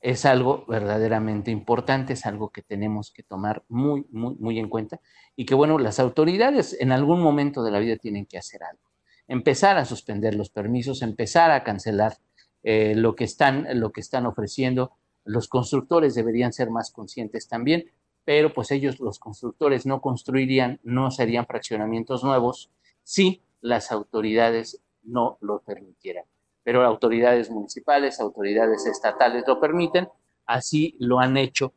es 0.00 0.24
algo 0.24 0.64
verdaderamente 0.66 1.50
importante, 1.50 2.14
es 2.14 2.24
algo 2.24 2.48
que 2.48 2.62
tenemos 2.62 3.12
que 3.12 3.22
tomar 3.22 3.64
muy, 3.68 4.06
muy, 4.10 4.34
muy 4.36 4.58
en 4.58 4.70
cuenta 4.70 4.98
y 5.36 5.44
que, 5.44 5.54
bueno, 5.54 5.78
las 5.78 6.00
autoridades 6.00 6.74
en 6.80 6.90
algún 6.90 7.20
momento 7.20 7.62
de 7.62 7.70
la 7.70 7.80
vida 7.80 7.96
tienen 7.96 8.24
que 8.24 8.38
hacer 8.38 8.62
algo. 8.62 8.89
Empezar 9.30 9.78
a 9.78 9.86
suspender 9.86 10.34
los 10.34 10.50
permisos, 10.50 11.00
empezar 11.00 11.50
a 11.50 11.64
cancelar 11.64 12.18
eh, 12.62 12.94
lo, 12.94 13.16
que 13.16 13.24
están, 13.24 13.66
lo 13.80 13.92
que 13.92 14.02
están 14.02 14.26
ofreciendo. 14.26 14.92
Los 15.24 15.48
constructores 15.48 16.14
deberían 16.14 16.52
ser 16.52 16.68
más 16.68 16.90
conscientes 16.90 17.48
también, 17.48 17.90
pero 18.26 18.52
pues 18.52 18.70
ellos, 18.70 19.00
los 19.00 19.18
constructores, 19.18 19.86
no 19.86 20.02
construirían, 20.02 20.80
no 20.82 21.10
serían 21.10 21.46
fraccionamientos 21.46 22.22
nuevos 22.24 22.70
si 23.02 23.42
las 23.62 23.90
autoridades 23.90 24.82
no 25.02 25.38
lo 25.40 25.60
permitieran 25.62 26.24
pero 26.62 26.84
autoridades 26.84 27.50
municipales, 27.50 28.20
autoridades 28.20 28.86
estatales 28.86 29.44
lo 29.46 29.60
permiten, 29.60 30.08
así 30.46 30.96
lo 30.98 31.18
han 31.20 31.36
hecho 31.36 31.72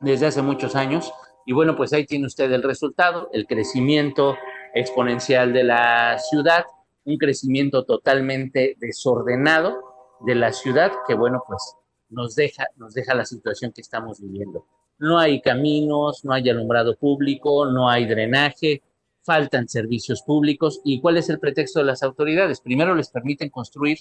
desde 0.00 0.26
hace 0.26 0.42
muchos 0.42 0.76
años. 0.76 1.12
Y 1.46 1.52
bueno, 1.52 1.76
pues 1.76 1.92
ahí 1.92 2.04
tiene 2.04 2.26
usted 2.26 2.52
el 2.52 2.62
resultado, 2.62 3.30
el 3.32 3.46
crecimiento 3.46 4.36
exponencial 4.74 5.52
de 5.52 5.64
la 5.64 6.18
ciudad, 6.18 6.64
un 7.04 7.16
crecimiento 7.16 7.84
totalmente 7.84 8.76
desordenado 8.78 9.74
de 10.20 10.34
la 10.34 10.52
ciudad 10.52 10.92
que 11.06 11.14
bueno, 11.14 11.42
pues 11.46 11.74
nos 12.10 12.34
deja, 12.34 12.66
nos 12.76 12.94
deja 12.94 13.14
la 13.14 13.24
situación 13.24 13.72
que 13.72 13.80
estamos 13.80 14.20
viviendo. 14.20 14.66
No 14.98 15.18
hay 15.18 15.40
caminos, 15.40 16.24
no 16.24 16.32
hay 16.32 16.48
alumbrado 16.48 16.96
público, 16.96 17.66
no 17.66 17.88
hay 17.88 18.06
drenaje, 18.06 18.82
faltan 19.22 19.68
servicios 19.68 20.22
públicos. 20.22 20.80
¿Y 20.84 21.00
cuál 21.00 21.18
es 21.18 21.28
el 21.28 21.38
pretexto 21.38 21.80
de 21.80 21.84
las 21.86 22.02
autoridades? 22.02 22.60
Primero 22.60 22.94
les 22.94 23.10
permiten 23.10 23.50
construir 23.50 23.98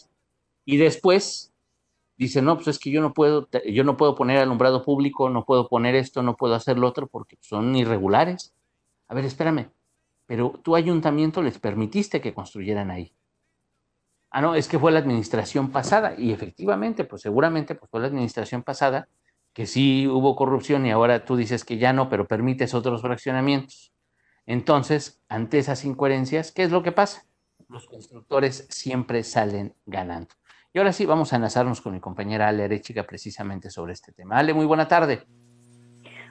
y 0.65 0.77
después 0.77 1.53
dicen, 2.17 2.45
no, 2.45 2.55
pues 2.55 2.67
es 2.67 2.79
que 2.79 2.89
yo 2.89 3.01
no 3.01 3.13
puedo, 3.13 3.47
yo 3.65 3.83
no 3.83 3.95
puedo 3.95 4.15
poner 4.15 4.39
alumbrado 4.39 4.83
público, 4.83 5.29
no 5.29 5.45
puedo 5.45 5.67
poner 5.67 5.95
esto, 5.95 6.23
no 6.23 6.35
puedo 6.35 6.55
hacer 6.55 6.77
lo 6.77 6.87
otro 6.87 7.07
porque 7.07 7.37
son 7.41 7.75
irregulares. 7.75 8.53
A 9.07 9.13
ver, 9.13 9.25
espérame, 9.25 9.69
pero 10.27 10.59
tu 10.63 10.75
ayuntamiento 10.75 11.41
les 11.41 11.57
permitiste 11.57 12.21
que 12.21 12.33
construyeran 12.33 12.91
ahí. 12.91 13.13
Ah, 14.29 14.41
no, 14.41 14.53
es 14.53 14.67
que 14.67 14.77
fue 14.77 14.91
la 14.91 14.99
administración 14.99 15.71
pasada 15.71 16.13
y 16.17 16.31
efectivamente, 16.31 17.05
pues 17.05 17.23
seguramente 17.23 17.73
pues 17.73 17.89
fue 17.89 18.01
la 18.01 18.07
administración 18.07 18.61
pasada 18.61 19.07
que 19.53 19.65
sí 19.65 20.05
hubo 20.07 20.35
corrupción 20.35 20.85
y 20.85 20.91
ahora 20.91 21.25
tú 21.25 21.35
dices 21.35 21.63
que 21.65 21.77
ya 21.77 21.93
no, 21.93 22.09
pero 22.09 22.27
permites 22.27 22.75
otros 22.75 23.01
fraccionamientos. 23.01 23.91
Entonces, 24.45 25.21
ante 25.29 25.57
esas 25.57 25.83
incoherencias, 25.85 26.51
¿qué 26.51 26.63
es 26.63 26.71
lo 26.71 26.83
que 26.83 26.91
pasa? 26.91 27.25
Los 27.67 27.87
constructores 27.87 28.67
siempre 28.69 29.23
salen 29.23 29.73
ganando. 29.85 30.35
Y 30.73 30.77
ahora 30.79 30.93
sí, 30.93 31.05
vamos 31.05 31.33
a 31.33 31.37
enlazarnos 31.37 31.81
con 31.81 31.93
mi 31.93 31.99
compañera 31.99 32.47
Ale 32.47 32.65
Arechiga 32.65 33.03
precisamente 33.03 33.71
sobre 33.71 33.93
este 33.93 34.11
tema. 34.11 34.37
Ale, 34.37 34.53
muy 34.53 34.65
buena 34.65 34.87
tarde. 34.87 35.25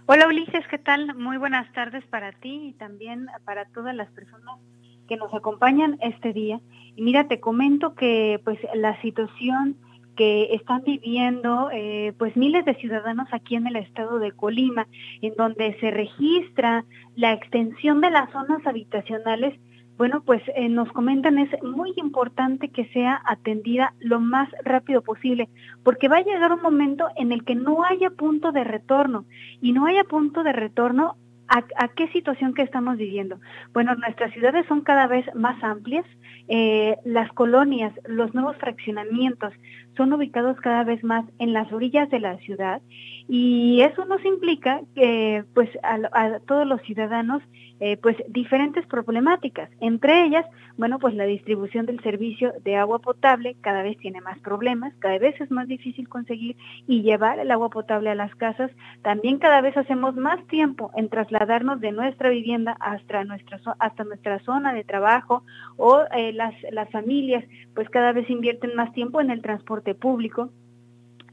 Hola 0.09 0.29
Ulises, 0.29 0.65
¿qué 0.71 0.79
tal? 0.79 1.17
Muy 1.17 1.37
buenas 1.37 1.73
tardes 1.73 2.05
para 2.07 2.31
ti 2.31 2.69
y 2.69 2.73
también 2.75 3.27
para 3.45 3.65
todas 3.65 3.93
las 3.93 4.09
personas 4.13 4.61
que 5.09 5.17
nos 5.17 5.35
acompañan 5.35 5.99
este 6.01 6.33
día. 6.33 6.61
Y 6.95 7.03
mira, 7.03 7.27
te 7.27 7.41
comento 7.41 7.97
que 7.97 8.41
pues 8.45 8.57
la 8.77 9.01
situación 9.03 9.77
que 10.15 10.55
están 10.55 10.85
viviendo 10.85 11.71
eh, 11.73 12.15
pues 12.19 12.37
miles 12.37 12.65
de 12.65 12.77
ciudadanos 12.77 13.27
aquí 13.33 13.57
en 13.57 13.67
el 13.67 13.75
estado 13.75 14.21
de 14.21 14.31
Colima, 14.31 14.87
en 15.23 15.35
donde 15.35 15.77
se 15.81 15.91
registra 15.91 16.85
la 17.17 17.33
extensión 17.33 18.01
de 18.01 18.11
las 18.11 18.31
zonas 18.31 18.65
habitacionales, 18.65 19.59
bueno, 19.97 20.23
pues 20.25 20.43
eh, 20.55 20.69
nos 20.69 20.91
comentan 20.93 21.39
es 21.39 21.51
muy 21.63 21.93
importante 21.97 22.69
que 22.69 22.87
sea 22.89 23.23
atendida 23.25 23.95
lo 24.01 24.21
más 24.21 24.49
rápido 24.65 25.03
posible, 25.03 25.49
porque 25.83 26.09
va 26.09 26.19
a 26.19 26.25
llegar 26.25 26.53
un 26.53 26.63
momento 26.63 27.09
en 27.17 27.33
el 27.33 27.45
que 27.45 27.55
no 27.55 27.85
haya 27.85 28.11
punto 28.11 28.53
de 28.53 28.65
retorno 28.65 29.25
y 29.61 29.73
no 29.73 29.87
haya 29.87 30.05
punto 30.05 30.43
de 30.43 30.53
retorno 30.53 31.17
¿A, 31.49 31.89
qué 31.95 32.09
situación 32.09 32.55
que 32.55 32.63
estamos 32.63 32.97
viviendo? 32.97 33.39
Bueno, 33.73 33.95
nuestras 33.95 34.33
ciudades 34.33 34.67
son 34.67 34.81
cada 34.81 35.07
vez 35.07 35.25
más 35.37 35.63
amplias, 35.63 36.05
eh, 36.49 36.97
las 37.05 37.31
colonias, 37.33 37.93
los 38.09 38.35
nuevos 38.35 38.57
fraccionamientos 38.57 39.53
son 39.97 40.13
ubicados 40.13 40.59
cada 40.61 40.83
vez 40.83 41.03
más 41.05 41.25
en 41.39 41.53
las 41.53 41.73
orillas 41.73 42.11
de 42.11 42.21
la 42.21 42.37
ciudad 42.39 42.83
y 43.29 43.81
eso 43.81 44.05
nos 44.07 44.25
implica 44.25 44.81
que 44.95 45.45
pues 45.55 45.71
a, 45.83 46.41
todos 46.47 46.67
los 46.67 46.81
ciudadanos 46.83 47.43
eh, 47.81 47.97
pues 47.97 48.17
diferentes 48.29 48.87
problemáticas. 48.87 49.71
Entre 49.81 50.25
ellas 50.25 50.47
bueno 50.77 50.99
pues 50.99 51.15
la 51.15 51.25
distribución 51.25 51.87
del 51.87 52.01
servicio 52.03 52.53
de 52.65 52.77
agua 52.77 52.99
potable 52.99 53.57
cada 53.61 53.83
vez 53.83 53.97
tiene 53.99 54.21
más 54.21 54.39
problemas 54.41 54.95
cada 54.99 55.19
vez 55.19 55.41
es 55.41 55.51
más 55.51 55.69
difícil 55.69 56.09
conseguir 56.09 56.57
y 56.87 57.03
llevar 57.03 57.39
el 57.39 57.51
agua 57.51 57.71
potable 57.71 58.11
a 58.11 58.15
las 58.15 58.35
casas. 58.35 58.71
También 59.03 59.39
cada 59.39 59.61
vez 59.61 59.77
hacemos 59.77 60.17
más 60.17 60.45
tiempo 60.47 60.91
en 60.97 61.09
trasladarnos 61.09 61.81
de 61.81 61.93
nuestra 61.93 62.31
vivienda 62.31 62.77
hasta 62.81 63.25
nuestra 63.25 63.61
hasta 63.79 64.05
nuestra 64.05 64.39
zona 64.41 64.73
de 64.73 64.85
trabajo 64.85 65.43
o 65.77 66.03
eh, 66.17 66.33
las 66.33 66.55
las 66.71 66.91
familias 66.91 67.45
pues 67.75 67.89
cada 67.91 68.13
vez 68.13 68.29
invierten 68.31 68.75
más 68.75 68.93
tiempo 68.93 69.21
en 69.21 69.31
el 69.31 69.43
transporte 69.43 69.95
público 69.95 70.51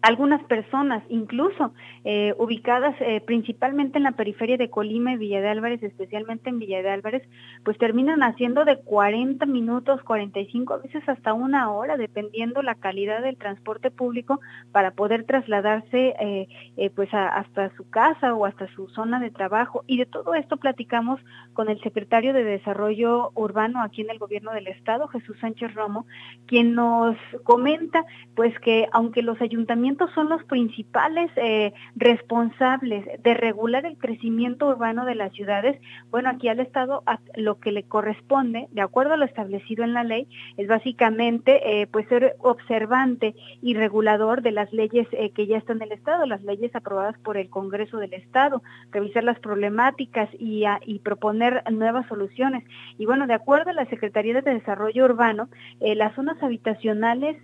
algunas 0.04 0.44
personas, 0.44 1.02
incluso 1.08 1.74
eh, 2.04 2.36
ubicadas 2.38 2.94
eh, 3.00 3.22
principalmente 3.26 3.98
en 3.98 4.04
la 4.04 4.12
periferia 4.12 4.58
de 4.58 4.70
Colima 4.70 5.14
y 5.14 5.18
Villa 5.18 5.40
de 5.40 5.48
Álvarez, 5.48 5.82
especialmente 5.82 6.50
en 6.50 6.60
Villa 6.60 6.82
de 6.82 6.90
Álvarez, 6.90 7.24
pues 7.64 7.78
terminan 7.78 8.22
haciendo 8.22 8.66
de 8.66 8.82
40 8.82 9.46
minutos, 9.46 10.04
45 10.04 10.74
a 10.74 10.78
veces 10.80 11.08
hasta 11.08 11.32
una 11.32 11.72
hora, 11.72 11.96
dependiendo 11.96 12.62
la 12.62 12.76
calidad 12.76 13.22
del 13.22 13.38
transporte 13.38 13.92
público, 13.92 14.42
para 14.74 14.92
poder 14.92 15.24
trasladarse 15.24 16.14
eh, 16.20 16.90
pues 16.94 17.08
hasta 17.14 17.74
su 17.78 17.90
casa 17.90 18.34
o 18.34 18.46
hasta 18.46 18.68
su 18.76 18.90
zona 18.90 19.22
de 19.22 19.32
trabajo. 19.32 19.86
Y 19.88 20.00
de 20.00 20.06
todo 20.06 20.34
esto 20.34 20.58
platicamos 20.58 21.22
con 21.54 21.70
el 21.70 21.80
secretario 21.80 22.34
de 22.34 22.44
Desarrollo 22.44 23.32
Urbano 23.36 23.82
aquí 23.82 24.02
en 24.02 24.10
el 24.10 24.20
gobierno 24.20 24.52
del 24.52 24.68
estado, 24.68 25.08
Jesús 25.08 25.38
Sánchez 25.40 25.74
Romo, 25.76 26.06
quien 26.46 26.76
nos 26.76 27.16
comenta 27.44 28.04
pues 28.36 28.54
que 28.60 28.88
aunque 28.92 29.22
los 29.22 29.40
ayuntamientos 29.40 29.93
son 30.14 30.30
los 30.30 30.44
principales 30.46 31.32
eh, 31.36 31.74
responsables 31.96 33.06
de 33.22 33.34
regular 33.34 33.86
el 33.86 33.98
crecimiento 33.98 34.68
urbano 34.68 35.06
de 35.06 35.16
las 35.16 35.32
ciudades. 35.34 35.80
Bueno, 36.12 36.30
aquí 36.30 36.48
al 36.48 36.60
Estado 36.60 37.04
lo 37.36 37.60
que 37.60 37.72
le 37.72 37.84
corresponde, 37.84 38.68
de 38.72 38.82
acuerdo 38.82 39.14
a 39.14 39.18
lo 39.18 39.26
establecido 39.26 39.84
en 39.84 39.94
la 39.94 40.04
ley, 40.04 40.28
es 40.58 40.68
básicamente 40.68 41.82
eh, 41.82 41.88
pues 41.88 42.08
ser 42.08 42.36
observante 42.40 43.36
y 43.62 43.74
regulador 43.74 44.42
de 44.42 44.52
las 44.52 44.72
leyes 44.72 45.08
eh, 45.12 45.32
que 45.32 45.48
ya 45.48 45.58
están 45.58 45.78
en 45.78 45.84
el 45.84 45.92
Estado, 45.94 46.26
las 46.26 46.44
leyes 46.44 46.76
aprobadas 46.76 47.18
por 47.20 47.38
el 47.38 47.50
Congreso 47.50 47.98
del 47.98 48.14
Estado, 48.14 48.62
revisar 48.92 49.24
las 49.24 49.40
problemáticas 49.40 50.30
y, 50.40 50.64
y 50.86 51.00
proponer 51.00 51.64
nuevas 51.72 52.08
soluciones. 52.08 52.64
Y 52.98 53.06
bueno, 53.06 53.28
de 53.28 53.34
acuerdo 53.34 53.72
a 53.72 53.74
la 53.74 53.86
Secretaría 53.86 54.34
de 54.34 54.54
Desarrollo 54.54 55.06
Urbano, 55.06 55.50
las 55.80 56.16
zonas 56.16 56.42
habitacionales 56.42 57.38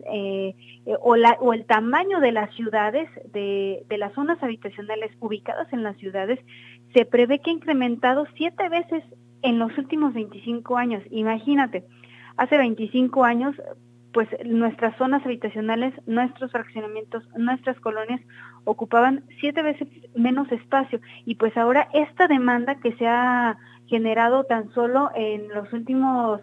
o, 1.02 1.16
la, 1.16 1.38
o 1.40 1.54
el 1.54 1.66
tamaño 1.66 2.20
de 2.20 2.32
la 2.32 2.39
las 2.40 2.56
ciudades, 2.56 3.10
de, 3.34 3.84
de 3.88 3.98
las 3.98 4.14
zonas 4.14 4.42
habitacionales 4.42 5.12
ubicadas 5.20 5.72
en 5.74 5.84
las 5.84 5.98
ciudades, 5.98 6.40
se 6.94 7.06
prevé 7.06 7.40
que 7.40 7.50
ha 7.50 7.54
incrementado 7.54 8.26
siete 8.36 8.70
veces 8.70 9.04
en 9.42 9.60
los 9.60 9.78
últimos 9.78 10.14
25 10.14 10.78
años. 10.78 11.04
Imagínate, 11.12 11.84
hace 12.38 12.58
25 12.58 13.26
años, 13.26 13.56
pues 14.14 14.30
nuestras 14.46 14.98
zonas 14.98 15.26
habitacionales, 15.26 15.94
nuestros 16.08 16.52
fraccionamientos, 16.52 17.24
nuestras 17.36 17.80
colonias 17.80 18.22
ocupaban 18.64 19.24
siete 19.40 19.62
veces 19.62 19.88
menos 20.16 20.52
espacio 20.52 21.00
y 21.26 21.36
pues 21.36 21.56
ahora 21.58 21.90
esta 21.94 22.28
demanda 22.28 22.80
que 22.80 22.94
se 22.94 23.08
ha 23.08 23.58
generado 23.90 24.44
tan 24.44 24.72
solo 24.74 25.10
en 25.16 25.50
los 25.50 25.72
últimos 25.74 26.40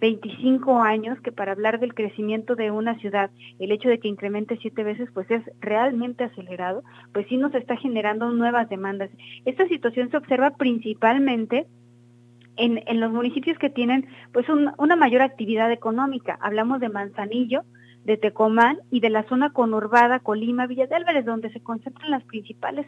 25 0.00 0.70
eh, 0.70 0.82
años, 0.86 1.18
que 1.20 1.32
para 1.32 1.52
hablar 1.52 1.80
del 1.80 1.94
crecimiento 1.94 2.54
de 2.54 2.70
una 2.70 2.98
ciudad, 2.98 3.30
el 3.58 3.72
hecho 3.72 3.88
de 3.88 3.98
que 3.98 4.08
incremente 4.08 4.58
siete 4.60 4.84
veces, 4.84 5.08
pues 5.12 5.30
es 5.30 5.42
realmente 5.60 6.24
acelerado, 6.24 6.82
pues 7.12 7.26
sí 7.28 7.38
nos 7.38 7.54
está 7.54 7.76
generando 7.76 8.30
nuevas 8.30 8.68
demandas. 8.68 9.10
Esta 9.44 9.66
situación 9.68 10.10
se 10.10 10.18
observa 10.18 10.50
principalmente 10.56 11.66
en, 12.56 12.82
en, 12.86 13.00
los 13.00 13.10
municipios 13.10 13.58
que 13.58 13.70
tienen 13.70 14.06
pues 14.32 14.46
una 14.48 14.96
mayor 14.96 15.22
actividad 15.22 15.72
económica. 15.72 16.38
Hablamos 16.40 16.80
de 16.80 16.88
Manzanillo, 16.88 17.62
de 18.06 18.16
Tecomán 18.16 18.78
y 18.90 19.00
de 19.00 19.10
la 19.10 19.24
zona 19.24 19.50
conurbada 19.50 20.20
Colima, 20.20 20.66
Villa 20.66 20.86
de 20.86 20.94
Álvarez, 20.94 21.24
donde 21.24 21.52
se 21.52 21.60
concentran 21.60 22.10
las 22.10 22.22
principales 22.22 22.86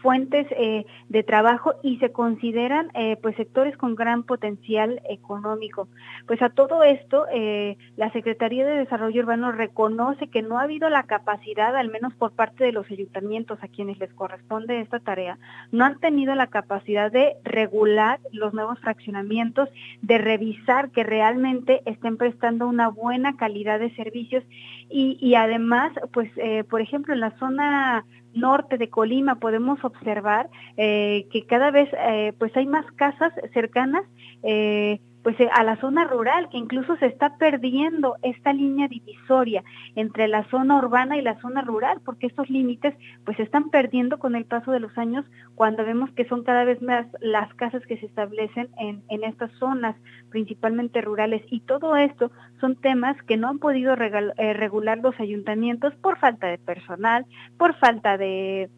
fuentes 0.00 0.46
eh, 0.52 0.86
de 1.08 1.22
trabajo 1.24 1.72
y 1.82 1.98
se 1.98 2.12
consideran 2.12 2.88
eh, 2.94 3.16
pues 3.20 3.36
sectores 3.36 3.76
con 3.76 3.96
gran 3.96 4.22
potencial 4.22 5.02
económico. 5.10 5.88
Pues 6.26 6.40
a 6.40 6.50
todo 6.50 6.84
esto, 6.84 7.26
eh, 7.32 7.76
la 7.96 8.12
Secretaría 8.12 8.64
de 8.64 8.78
Desarrollo 8.78 9.20
Urbano 9.22 9.50
reconoce 9.50 10.28
que 10.28 10.40
no 10.40 10.58
ha 10.58 10.62
habido 10.62 10.88
la 10.88 11.02
capacidad, 11.02 11.76
al 11.76 11.90
menos 11.90 12.14
por 12.14 12.30
parte 12.30 12.64
de 12.64 12.72
los 12.72 12.88
ayuntamientos 12.90 13.58
a 13.62 13.68
quienes 13.68 13.98
les 13.98 14.12
corresponde 14.14 14.80
esta 14.80 15.00
tarea, 15.00 15.38
no 15.72 15.84
han 15.84 15.98
tenido 15.98 16.34
la 16.36 16.46
capacidad 16.46 17.10
de 17.10 17.34
regular 17.42 18.20
los 18.32 18.54
nuevos 18.54 18.78
fraccionamientos, 18.78 19.68
de 20.00 20.18
revisar 20.18 20.90
que 20.90 21.02
realmente 21.02 21.82
estén 21.86 22.16
prestando 22.16 22.68
una 22.68 22.88
buena 22.88 23.36
calidad 23.36 23.80
de 23.80 23.94
servicios 23.96 24.44
y, 24.92 25.34
además, 25.36 25.92
pues, 26.12 26.30
eh, 26.36 26.64
por 26.64 26.80
ejemplo, 26.80 27.14
en 27.14 27.20
la 27.20 27.38
zona 27.38 28.04
norte 28.34 28.76
de 28.76 28.90
Colima 28.90 29.36
podemos 29.36 29.82
observar 29.84 30.50
eh, 30.76 31.26
que 31.32 31.46
cada 31.46 31.70
vez 31.70 31.88
eh, 31.92 32.32
pues 32.38 32.56
hay 32.56 32.66
más 32.66 32.86
casas 32.92 33.32
cercanas 33.52 34.04
pues 35.22 35.38
eh, 35.40 35.48
a 35.52 35.64
la 35.64 35.76
zona 35.76 36.04
rural, 36.04 36.48
que 36.50 36.58
incluso 36.58 36.96
se 36.96 37.06
está 37.06 37.36
perdiendo 37.36 38.16
esta 38.22 38.52
línea 38.52 38.88
divisoria 38.88 39.62
entre 39.94 40.28
la 40.28 40.44
zona 40.50 40.78
urbana 40.78 41.16
y 41.16 41.22
la 41.22 41.40
zona 41.40 41.62
rural, 41.62 42.00
porque 42.04 42.26
estos 42.26 42.48
límites 42.48 42.94
pues 43.24 43.36
se 43.36 43.42
están 43.42 43.70
perdiendo 43.70 44.18
con 44.18 44.34
el 44.34 44.44
paso 44.44 44.72
de 44.72 44.80
los 44.80 44.96
años 44.96 45.24
cuando 45.54 45.84
vemos 45.84 46.10
que 46.12 46.26
son 46.26 46.42
cada 46.42 46.64
vez 46.64 46.80
más 46.80 47.06
las 47.20 47.52
casas 47.54 47.84
que 47.86 47.98
se 47.98 48.06
establecen 48.06 48.68
en, 48.78 49.02
en 49.08 49.24
estas 49.24 49.50
zonas, 49.58 49.96
principalmente 50.30 51.00
rurales. 51.00 51.42
Y 51.50 51.60
todo 51.60 51.96
esto 51.96 52.30
son 52.60 52.76
temas 52.76 53.16
que 53.22 53.36
no 53.36 53.48
han 53.48 53.58
podido 53.58 53.94
eh, 53.94 54.54
regular 54.54 54.98
los 54.98 55.18
ayuntamientos 55.20 55.94
por 55.96 56.18
falta 56.18 56.46
de 56.46 56.58
personal, 56.58 57.26
por 57.58 57.74
falta 57.76 58.16
de, 58.16 58.70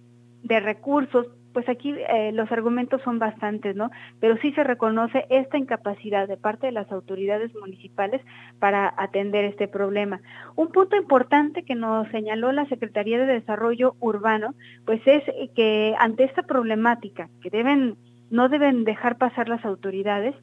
de 0.42 0.60
recursos, 0.60 1.26
pues 1.52 1.68
aquí 1.68 1.94
eh, 2.08 2.32
los 2.32 2.50
argumentos 2.50 3.00
son 3.02 3.18
bastantes, 3.18 3.76
¿no? 3.76 3.90
Pero 4.20 4.36
sí 4.38 4.52
se 4.52 4.64
reconoce 4.64 5.26
esta 5.30 5.58
incapacidad 5.58 6.28
de 6.28 6.36
parte 6.36 6.66
de 6.66 6.72
las 6.72 6.90
autoridades 6.90 7.54
municipales 7.54 8.20
para 8.58 8.92
atender 8.96 9.44
este 9.44 9.68
problema. 9.68 10.20
Un 10.56 10.68
punto 10.68 10.96
importante 10.96 11.62
que 11.62 11.74
nos 11.74 12.08
señaló 12.08 12.52
la 12.52 12.66
Secretaría 12.66 13.18
de 13.18 13.32
Desarrollo 13.32 13.94
Urbano, 14.00 14.54
pues 14.84 15.00
es 15.06 15.22
que 15.54 15.94
ante 15.98 16.24
esta 16.24 16.42
problemática 16.42 17.28
que 17.42 17.50
deben 17.50 17.96
no 18.30 18.48
deben 18.48 18.84
dejar 18.84 19.18
pasar 19.18 19.50
las 19.50 19.62
autoridades, 19.64 20.34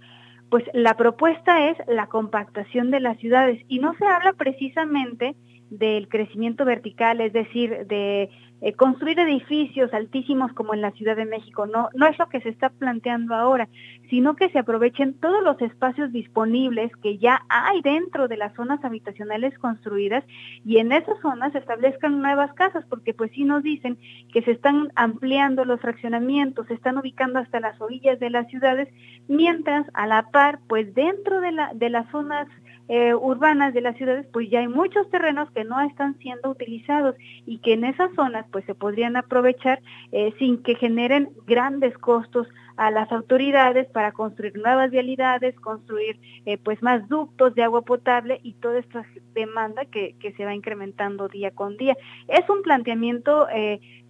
pues 0.49 0.63
la 0.73 0.95
propuesta 0.95 1.69
es 1.69 1.77
la 1.87 2.07
compactación 2.07 2.91
de 2.91 2.99
las 2.99 3.17
ciudades 3.17 3.59
y 3.67 3.79
no 3.79 3.95
se 3.95 4.05
habla 4.05 4.33
precisamente 4.33 5.35
del 5.69 6.07
crecimiento 6.07 6.65
vertical, 6.65 7.21
es 7.21 7.33
decir, 7.33 7.85
de 7.87 8.29
eh, 8.61 8.73
construir 8.73 9.19
edificios 9.19 9.93
altísimos 9.93 10.51
como 10.53 10.73
en 10.73 10.81
la 10.81 10.91
Ciudad 10.91 11.15
de 11.15 11.25
México. 11.25 11.65
No, 11.65 11.89
no 11.93 12.07
es 12.07 12.17
lo 12.19 12.27
que 12.27 12.41
se 12.41 12.49
está 12.49 12.69
planteando 12.69 13.35
ahora, 13.35 13.67
sino 14.09 14.35
que 14.35 14.49
se 14.49 14.59
aprovechen 14.59 15.13
todos 15.13 15.43
los 15.43 15.61
espacios 15.61 16.11
disponibles 16.11 16.91
que 16.97 17.17
ya 17.17 17.41
hay 17.49 17.81
dentro 17.81 18.27
de 18.27 18.37
las 18.37 18.53
zonas 18.55 18.83
habitacionales 18.83 19.57
construidas 19.59 20.23
y 20.65 20.77
en 20.77 20.91
esas 20.91 21.19
zonas 21.21 21.51
se 21.51 21.59
establezcan 21.59 22.21
nuevas 22.21 22.51
casas, 22.53 22.83
porque 22.89 23.13
pues 23.13 23.31
sí 23.31 23.43
nos 23.43 23.63
dicen 23.63 23.97
que 24.33 24.41
se 24.41 24.51
están 24.51 24.91
ampliando 24.95 25.65
los 25.65 25.79
fraccionamientos, 25.79 26.67
se 26.67 26.73
están 26.73 26.97
ubicando 26.97 27.39
hasta 27.39 27.59
las 27.59 27.79
orillas 27.79 28.19
de 28.19 28.29
las 28.29 28.47
ciudades, 28.47 28.89
mientras 29.27 29.85
a 29.93 30.07
la 30.07 30.29
par, 30.31 30.59
pues 30.67 30.93
dentro 30.95 31.41
de, 31.41 31.51
la, 31.51 31.73
de 31.73 31.89
las 31.89 32.09
zonas 32.09 32.47
eh, 32.91 33.13
urbanas 33.13 33.75
de 33.75 33.81
las 33.81 33.95
ciudades, 33.97 34.25
pues 34.33 34.49
ya 34.49 34.61
hay 34.61 34.67
muchos 34.67 35.07
terrenos 35.11 35.51
que 35.51 35.63
no 35.63 35.79
están 35.81 36.17
siendo 36.17 36.49
utilizados 36.49 37.15
y 37.45 37.59
que 37.59 37.73
en 37.73 37.83
esas 37.83 38.11
zonas 38.15 38.47
pues 38.51 38.65
se 38.65 38.73
podrían 38.73 39.15
aprovechar 39.15 39.79
eh, 40.11 40.33
sin 40.39 40.63
que 40.63 40.73
generen 40.73 41.29
grandes 41.45 41.95
costos 41.99 42.47
a 42.79 42.91
las 42.91 43.11
autoridades 43.11 43.87
para 43.87 44.11
construir 44.11 44.57
nuevas 44.57 44.89
vialidades, 44.89 45.55
construir 45.59 46.19
eh, 46.45 46.57
pues 46.57 46.81
más 46.81 47.07
ductos 47.09 47.53
de 47.55 47.63
agua 47.63 47.81
potable 47.83 48.39
y 48.41 48.53
toda 48.53 48.79
esta 48.79 49.05
demanda 49.33 49.85
que, 49.85 50.15
que, 50.19 50.31
se 50.33 50.45
va 50.45 50.55
incrementando 50.55 51.27
día 51.27 51.51
con 51.51 51.77
día. 51.77 51.95
Es 52.27 52.49
un 52.49 52.61
planteamiento 52.61 53.47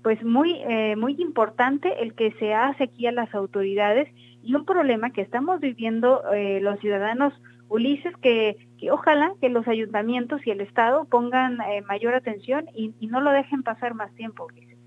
pues 0.04 0.24
muy, 0.24 0.62
muy 0.96 1.16
importante 1.20 2.02
el 2.02 2.14
que 2.14 2.32
se 2.40 2.54
hace 2.54 2.86
aquí 2.86 3.08
a 3.08 3.12
las 3.12 3.34
autoridades 3.34 4.08
y 4.44 4.56
un 4.56 4.66
problema 4.66 5.12
que 5.12 5.22
estamos 5.22 5.60
viviendo 5.60 6.24
los 6.62 6.80
ciudadanos 6.80 7.34
Ulises, 7.70 8.16
que, 8.18 8.58
ojalá 8.92 9.34
que 9.40 9.50
los 9.50 9.68
ayuntamientos 9.68 10.46
y 10.46 10.50
el 10.50 10.62
Estado 10.62 11.06
pongan 11.06 11.62
eh, 11.62 11.82
mayor 11.84 12.16
atención 12.16 12.66
y, 12.76 12.94
no 13.08 13.22
lo 13.22 13.32
dejen 13.32 13.64
pasar 13.64 13.94
más 13.94 14.14
tiempo, 14.16 14.46
Ulises. 14.46 14.79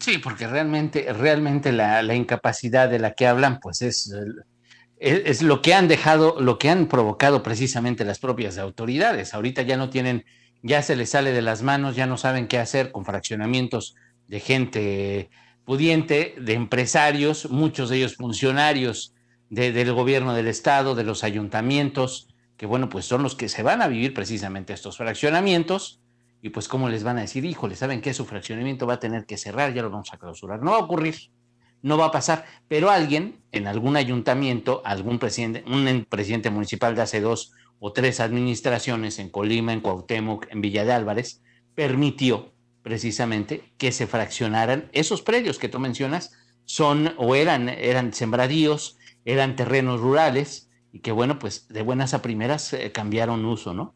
Sí, 0.00 0.16
porque 0.18 0.46
realmente, 0.46 1.12
realmente 1.12 1.72
la, 1.72 2.14
incapacidad 2.14 2.88
de 2.88 2.98
la 2.98 3.12
que 3.12 3.26
hablan, 3.26 3.60
pues 3.60 3.82
es, 3.82 4.10
es, 4.98 5.42
lo 5.42 5.60
que 5.60 5.74
han 5.74 5.88
dejado, 5.88 6.40
lo 6.40 6.58
que 6.58 6.70
han 6.70 6.86
provocado 6.86 7.42
precisamente 7.42 8.06
las 8.06 8.18
propias 8.18 8.56
autoridades. 8.56 9.34
Ahorita 9.34 9.60
ya 9.62 9.76
no 9.76 9.90
tienen, 9.90 10.24
ya 10.62 10.80
se 10.82 10.96
les 10.96 11.10
sale 11.10 11.32
de 11.32 11.42
las 11.42 11.62
manos, 11.62 11.96
ya 11.96 12.06
no 12.06 12.16
saben 12.16 12.48
qué 12.48 12.58
hacer 12.58 12.92
con 12.92 13.04
fraccionamientos 13.04 13.94
de 14.26 14.40
gente 14.40 15.30
pudiente, 15.66 16.34
de 16.40 16.54
empresarios, 16.54 17.50
muchos 17.50 17.90
de 17.90 17.98
ellos 17.98 18.16
funcionarios 18.16 19.14
del 19.50 19.92
gobierno 19.92 20.32
del 20.32 20.46
estado, 20.46 20.94
de 20.94 21.04
los 21.04 21.24
ayuntamientos, 21.24 22.28
que 22.56 22.66
bueno, 22.66 22.88
pues 22.88 23.04
son 23.04 23.22
los 23.22 23.34
que 23.34 23.48
se 23.48 23.62
van 23.62 23.82
a 23.82 23.88
vivir 23.88 24.14
precisamente 24.14 24.72
estos 24.72 24.96
fraccionamientos, 24.96 25.99
y 26.42 26.50
pues 26.50 26.68
cómo 26.68 26.88
les 26.88 27.04
van 27.04 27.18
a 27.18 27.22
decir, 27.22 27.44
híjole, 27.44 27.76
saben 27.76 28.00
que 28.00 28.14
su 28.14 28.24
fraccionamiento 28.24 28.86
va 28.86 28.94
a 28.94 29.00
tener 29.00 29.26
que 29.26 29.36
cerrar, 29.36 29.74
ya 29.74 29.82
lo 29.82 29.90
vamos 29.90 30.12
a 30.12 30.18
clausurar. 30.18 30.62
No 30.62 30.72
va 30.72 30.78
a 30.78 30.80
ocurrir, 30.80 31.30
no 31.82 31.98
va 31.98 32.06
a 32.06 32.12
pasar, 32.12 32.46
pero 32.68 32.90
alguien 32.90 33.42
en 33.52 33.66
algún 33.66 33.96
ayuntamiento, 33.96 34.82
algún 34.84 35.18
presidente, 35.18 35.64
un 35.66 36.06
presidente 36.08 36.50
municipal 36.50 36.94
de 36.94 37.02
hace 37.02 37.20
dos 37.20 37.52
o 37.78 37.92
tres 37.92 38.20
administraciones 38.20 39.18
en 39.18 39.30
Colima, 39.30 39.72
en 39.72 39.80
Cuauhtémoc, 39.80 40.46
en 40.50 40.60
Villa 40.60 40.84
de 40.84 40.92
Álvarez, 40.92 41.42
permitió 41.74 42.52
precisamente 42.82 43.72
que 43.78 43.92
se 43.92 44.06
fraccionaran 44.06 44.88
esos 44.92 45.22
predios 45.22 45.58
que 45.58 45.68
tú 45.68 45.78
mencionas, 45.78 46.32
son 46.64 47.14
o 47.16 47.34
eran, 47.34 47.68
eran 47.68 48.12
sembradíos, 48.12 48.96
eran 49.24 49.56
terrenos 49.56 50.00
rurales 50.00 50.70
y 50.92 51.00
que 51.00 51.12
bueno, 51.12 51.38
pues 51.38 51.68
de 51.68 51.82
buenas 51.82 52.14
a 52.14 52.22
primeras 52.22 52.72
eh, 52.72 52.92
cambiaron 52.92 53.44
uso, 53.44 53.74
¿no? 53.74 53.94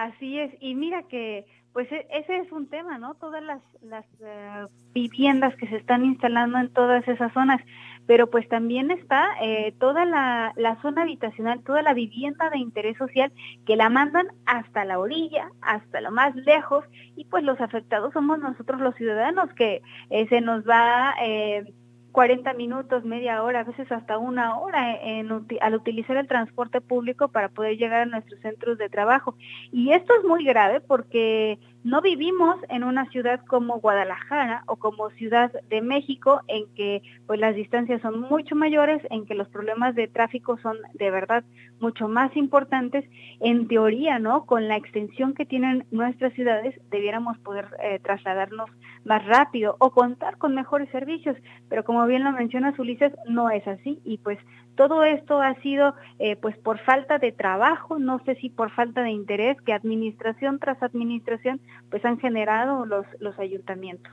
Así 0.00 0.38
es, 0.38 0.50
y 0.60 0.74
mira 0.74 1.02
que 1.02 1.44
pues 1.74 1.92
e, 1.92 2.06
ese 2.10 2.38
es 2.38 2.50
un 2.52 2.70
tema, 2.70 2.96
¿no? 2.96 3.16
Todas 3.16 3.42
las, 3.42 3.60
las 3.82 4.06
eh, 4.24 4.66
viviendas 4.94 5.54
que 5.56 5.68
se 5.68 5.76
están 5.76 6.06
instalando 6.06 6.56
en 6.56 6.72
todas 6.72 7.06
esas 7.06 7.30
zonas, 7.34 7.60
pero 8.06 8.30
pues 8.30 8.48
también 8.48 8.90
está 8.90 9.28
eh, 9.42 9.74
toda 9.78 10.06
la, 10.06 10.54
la, 10.56 10.80
zona 10.80 11.02
habitacional, 11.02 11.62
toda 11.64 11.82
la 11.82 11.92
vivienda 11.92 12.48
de 12.48 12.56
interés 12.56 12.96
social 12.96 13.30
que 13.66 13.76
la 13.76 13.90
mandan 13.90 14.28
hasta 14.46 14.86
la 14.86 14.98
orilla, 14.98 15.50
hasta 15.60 16.00
lo 16.00 16.10
más 16.10 16.34
lejos, 16.34 16.82
y 17.14 17.26
pues 17.26 17.44
los 17.44 17.60
afectados 17.60 18.14
somos 18.14 18.38
nosotros 18.38 18.80
los 18.80 18.94
ciudadanos 18.94 19.52
que 19.52 19.82
se 20.30 20.40
nos 20.40 20.66
va... 20.66 21.14
Eh, 21.22 21.74
40 22.12 22.54
minutos, 22.54 23.04
media 23.04 23.42
hora, 23.42 23.60
a 23.60 23.64
veces 23.64 23.90
hasta 23.92 24.18
una 24.18 24.58
hora 24.58 24.96
en, 25.02 25.28
al 25.60 25.74
utilizar 25.74 26.16
el 26.16 26.26
transporte 26.26 26.80
público 26.80 27.28
para 27.28 27.48
poder 27.48 27.76
llegar 27.76 28.02
a 28.02 28.06
nuestros 28.06 28.40
centros 28.40 28.78
de 28.78 28.88
trabajo. 28.88 29.36
Y 29.72 29.92
esto 29.92 30.12
es 30.18 30.24
muy 30.24 30.44
grave 30.44 30.80
porque 30.80 31.58
no 31.82 32.02
vivimos 32.02 32.56
en 32.68 32.84
una 32.84 33.08
ciudad 33.10 33.40
como 33.46 33.80
Guadalajara 33.80 34.64
o 34.66 34.76
como 34.76 35.10
Ciudad 35.10 35.50
de 35.68 35.80
México 35.80 36.42
en 36.46 36.66
que 36.74 37.02
pues 37.26 37.40
las 37.40 37.54
distancias 37.54 38.02
son 38.02 38.20
mucho 38.20 38.54
mayores, 38.54 39.00
en 39.10 39.24
que 39.24 39.34
los 39.34 39.48
problemas 39.48 39.94
de 39.94 40.06
tráfico 40.06 40.58
son 40.58 40.76
de 40.94 41.10
verdad 41.10 41.42
mucho 41.80 42.06
más 42.08 42.36
importantes. 42.36 43.04
En 43.40 43.66
teoría, 43.66 44.18
¿no? 44.18 44.44
Con 44.44 44.68
la 44.68 44.76
extensión 44.76 45.32
que 45.32 45.46
tienen 45.46 45.86
nuestras 45.90 46.34
ciudades 46.34 46.78
debiéramos 46.90 47.38
poder 47.38 47.68
eh, 47.82 47.98
trasladarnos 48.02 48.68
más 49.04 49.24
rápido 49.24 49.76
o 49.78 49.90
contar 49.90 50.36
con 50.36 50.54
mejores 50.54 50.90
servicios, 50.90 51.36
pero 51.68 51.84
como 51.84 52.06
bien 52.06 52.24
lo 52.24 52.32
mencionas 52.32 52.78
Ulises, 52.78 53.12
no 53.26 53.48
es 53.48 53.66
así 53.66 54.00
y 54.04 54.18
pues 54.18 54.38
todo 54.80 55.04
esto 55.04 55.42
ha 55.42 55.60
sido 55.60 55.94
eh, 56.18 56.36
pues 56.36 56.56
por 56.56 56.82
falta 56.82 57.18
de 57.18 57.32
trabajo, 57.32 57.98
no 57.98 58.18
sé 58.24 58.36
si 58.36 58.48
por 58.48 58.70
falta 58.70 59.02
de 59.02 59.10
interés 59.10 59.58
que 59.60 59.74
administración 59.74 60.58
tras 60.58 60.82
administración 60.82 61.60
pues 61.90 62.02
han 62.06 62.18
generado 62.18 62.86
los, 62.86 63.04
los 63.18 63.38
ayuntamientos. 63.38 64.10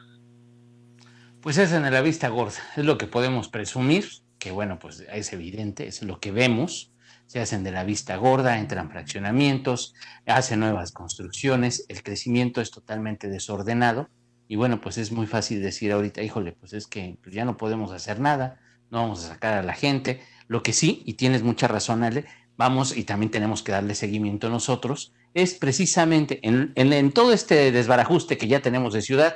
Pues 1.40 1.58
es 1.58 1.72
en 1.72 1.90
la 1.90 2.02
vista 2.02 2.28
gorda, 2.28 2.60
es 2.76 2.84
lo 2.84 2.98
que 2.98 3.08
podemos 3.08 3.48
presumir, 3.48 4.08
que 4.40 4.52
bueno, 4.52 4.78
pues 4.78 5.08
es 5.10 5.32
evidente, 5.32 5.88
es 5.88 6.04
lo 6.04 6.20
que 6.20 6.34
vemos, 6.34 6.92
se 7.28 7.40
hacen 7.40 7.64
de 7.64 7.72
la 7.72 7.86
vista 7.86 8.18
gorda, 8.18 8.60
entran 8.60 8.92
fraccionamientos, 8.92 9.96
hacen 10.26 10.60
nuevas 10.60 10.92
construcciones, 10.92 11.86
el 11.88 12.04
crecimiento 12.04 12.60
es 12.60 12.72
totalmente 12.72 13.30
desordenado 13.30 14.10
y 14.50 14.58
bueno, 14.58 14.82
pues 14.82 14.98
es 14.98 15.14
muy 15.14 15.28
fácil 15.28 15.62
decir 15.62 15.94
ahorita, 15.94 16.22
híjole, 16.24 16.52
pues 16.52 16.74
es 16.74 16.88
que 16.88 17.18
pues 17.24 17.34
ya 17.34 17.46
no 17.46 17.56
podemos 17.56 17.94
hacer 17.94 18.20
nada, 18.20 18.60
no 18.90 19.00
vamos 19.00 19.24
a 19.24 19.30
sacar 19.30 19.54
a 19.54 19.64
la 19.64 19.74
gente. 19.74 20.22
Lo 20.48 20.64
que 20.64 20.74
sí, 20.74 21.04
y 21.06 21.14
tienes 21.14 21.44
mucha 21.44 21.68
razón, 21.68 22.04
Ale, 22.04 22.26
vamos 22.58 22.96
y 22.98 23.04
también 23.04 23.32
tenemos 23.32 23.64
que 23.64 23.72
darle 23.72 23.96
seguimiento 23.96 24.50
nosotros, 24.50 25.14
es 25.34 25.54
precisamente 25.54 26.40
en, 26.48 26.72
en 26.76 27.12
todo 27.12 27.34
este 27.34 27.72
desbarajuste 27.72 28.38
que 28.38 28.48
ya 28.48 28.62
tenemos 28.62 28.94
de 28.94 29.02
ciudad, 29.02 29.36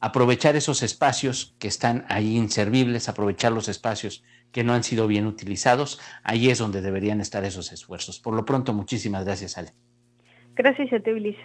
aprovechar 0.00 0.56
esos 0.56 0.82
espacios 0.82 1.54
que 1.58 1.68
están 1.68 2.04
ahí 2.08 2.36
inservibles, 2.36 3.08
aprovechar 3.08 3.52
los 3.52 3.68
espacios 3.68 4.22
que 4.52 4.64
no 4.64 4.72
han 4.72 4.84
sido 4.84 5.06
bien 5.06 5.26
utilizados, 5.26 6.00
ahí 6.22 6.50
es 6.50 6.58
donde 6.58 6.80
deberían 6.80 7.20
estar 7.20 7.44
esos 7.44 7.72
esfuerzos. 7.72 8.18
Por 8.18 8.34
lo 8.34 8.44
pronto, 8.44 8.72
muchísimas 8.72 9.24
gracias, 9.24 9.58
Ale. 9.58 9.72
Gracias 10.54 10.92
a 10.92 11.00
ti, 11.00 11.10
Ulises. 11.10 11.40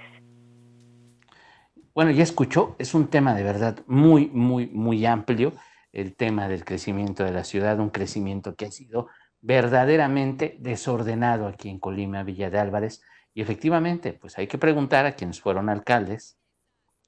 Bueno, 1.93 2.11
ya 2.11 2.23
escuchó, 2.23 2.75
es 2.79 2.93
un 2.95 3.07
tema 3.07 3.35
de 3.35 3.43
verdad 3.43 3.79
muy, 3.85 4.27
muy, 4.33 4.67
muy 4.67 5.05
amplio, 5.05 5.53
el 5.93 6.15
tema 6.15 6.47
del 6.47 6.65
crecimiento 6.65 7.23
de 7.23 7.31
la 7.31 7.43
ciudad, 7.43 7.79
un 7.79 7.91
crecimiento 7.91 8.55
que 8.55 8.65
ha 8.65 8.71
sido 8.71 9.07
verdaderamente 9.41 10.57
desordenado 10.59 11.47
aquí 11.47 11.69
en 11.69 11.79
Colima, 11.79 12.23
Villa 12.23 12.49
de 12.49 12.59
Álvarez, 12.59 13.01
y 13.33 13.41
efectivamente, 13.41 14.13
pues 14.13 14.37
hay 14.37 14.47
que 14.47 14.57
preguntar 14.57 15.05
a 15.05 15.13
quienes 15.13 15.39
fueron 15.39 15.69
alcaldes 15.69 16.37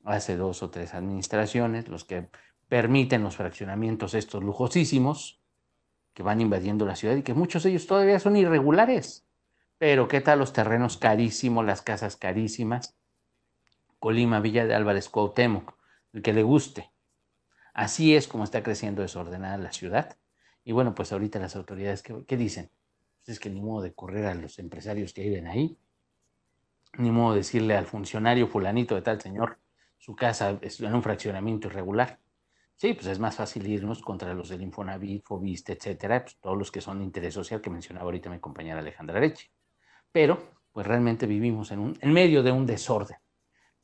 hace 0.04 0.38
dos 0.38 0.62
o 0.64 0.70
tres 0.70 0.94
administraciones, 0.94 1.88
los 1.88 2.04
que 2.06 2.30
permiten 2.68 3.24
los 3.24 3.36
fraccionamientos 3.36 4.14
estos 4.14 4.44
lujosísimos, 4.44 5.42
que 6.14 6.24
van 6.24 6.42
invadiendo 6.42 6.86
la 6.86 6.96
ciudad 6.96 7.16
y 7.16 7.24
que 7.24 7.34
muchos 7.34 7.64
de 7.64 7.72
ellos 7.72 7.88
todavía 7.88 8.20
son 8.20 8.38
irregulares. 8.38 9.28
Pero 9.78 10.08
¿qué 10.08 10.22
tal 10.22 10.40
los 10.40 10.54
terrenos 10.54 10.98
carísimos, 10.98 11.66
las 11.66 11.82
casas 11.82 12.16
carísimas? 12.16 12.96
Colima, 14.00 14.40
Villa 14.40 14.66
de 14.66 14.76
Álvarez, 14.76 15.10
Cuauhtémoc, 15.10 15.74
el 16.14 16.22
que 16.22 16.34
le 16.34 16.44
guste. 16.44 16.95
Así 17.76 18.16
es 18.16 18.30
como 18.30 18.46
está 18.46 18.64
creciendo 18.64 19.02
desordenada 19.02 19.58
la 19.58 19.74
ciudad. 19.74 20.18
Y 20.64 20.72
bueno, 20.72 20.96
pues 20.96 21.12
ahorita 21.12 21.40
las 21.40 21.58
autoridades, 21.58 22.04
¿qué, 22.04 22.38
dicen? 22.38 22.72
Pues 23.18 23.36
es 23.36 23.40
que 23.40 23.50
ni 23.50 23.62
modo 23.62 23.84
de 23.84 23.94
correr 23.94 24.28
a 24.28 24.34
los 24.34 24.60
empresarios 24.60 25.12
que 25.12 25.24
viven 25.24 25.46
ahí, 25.46 25.78
ni 26.98 27.12
modo 27.12 27.34
de 27.34 27.40
decirle 27.40 27.76
al 27.76 27.86
funcionario 27.86 28.48
fulanito 28.48 28.96
de 28.96 29.02
tal 29.02 29.20
señor, 29.20 29.60
su 29.98 30.16
casa 30.16 30.58
es 30.62 30.80
en 30.80 30.96
un 30.96 31.04
fraccionamiento 31.04 31.68
irregular. 31.68 32.22
Sí, 32.78 32.94
pues 32.94 33.08
es 33.08 33.20
más 33.20 33.36
fácil 33.36 33.68
irnos 33.68 34.02
contra 34.02 34.34
los 34.34 34.48
del 34.48 34.62
Infonavit, 34.62 35.26
Fobiste, 35.26 35.74
etcétera, 35.74 36.24
pues 36.24 36.38
todos 36.40 36.58
los 36.58 36.72
que 36.72 36.80
son 36.80 37.00
de 37.00 37.04
interés 37.04 37.34
social 37.34 37.60
que 37.60 37.70
mencionaba 37.70 38.06
ahorita 38.06 38.30
mi 38.30 38.40
compañera 38.40 38.80
Alejandra 38.80 39.20
Leche. 39.20 39.52
Pero, 40.14 40.42
pues 40.72 40.88
realmente 40.88 41.26
vivimos 41.28 41.72
en, 41.72 41.80
un, 41.80 41.98
en 42.00 42.14
medio 42.14 42.42
de 42.42 42.54
un 42.54 42.66
desorden. 42.66 43.18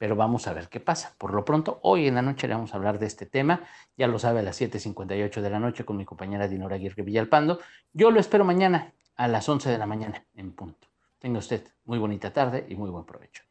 Pero 0.02 0.16
vamos 0.16 0.48
a 0.48 0.54
ver 0.54 0.68
qué 0.68 0.80
pasa. 0.80 1.14
Por 1.20 1.32
lo 1.32 1.46
pronto, 1.46 1.78
hoy 1.84 2.08
en 2.08 2.16
la 2.16 2.24
noche 2.24 2.48
le 2.48 2.56
vamos 2.56 2.74
a 2.74 2.78
hablar 2.78 2.98
de 2.98 3.06
este 3.06 3.28
tema. 3.28 3.68
Ya 3.96 4.08
lo 4.08 4.18
sabe 4.18 4.40
a 4.40 4.42
las 4.42 4.60
7.58 4.60 5.42
de 5.42 5.50
la 5.52 5.60
noche 5.60 5.86
con 5.86 5.96
mi 5.96 6.06
compañera 6.06 6.48
Dinora 6.48 6.78
Aguirre 6.78 7.04
Villalpando. 7.04 7.60
Yo 7.94 8.10
lo 8.10 8.20
espero 8.20 8.44
mañana 8.44 8.96
a 9.16 9.28
las 9.28 9.48
11 9.48 9.70
de 9.70 9.78
la 9.78 9.86
mañana 9.86 10.26
en 10.34 10.54
punto. 10.54 10.88
Tenga 11.20 11.38
usted 11.38 11.68
muy 11.86 12.00
bonita 12.00 12.34
tarde 12.34 12.66
y 12.68 12.74
muy 12.74 12.90
buen 12.90 13.06
provecho. 13.06 13.44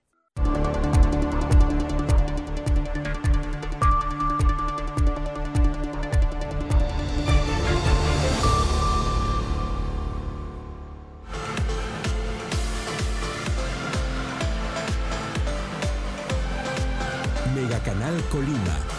Canal 17.69 18.23
Colima 18.31 18.90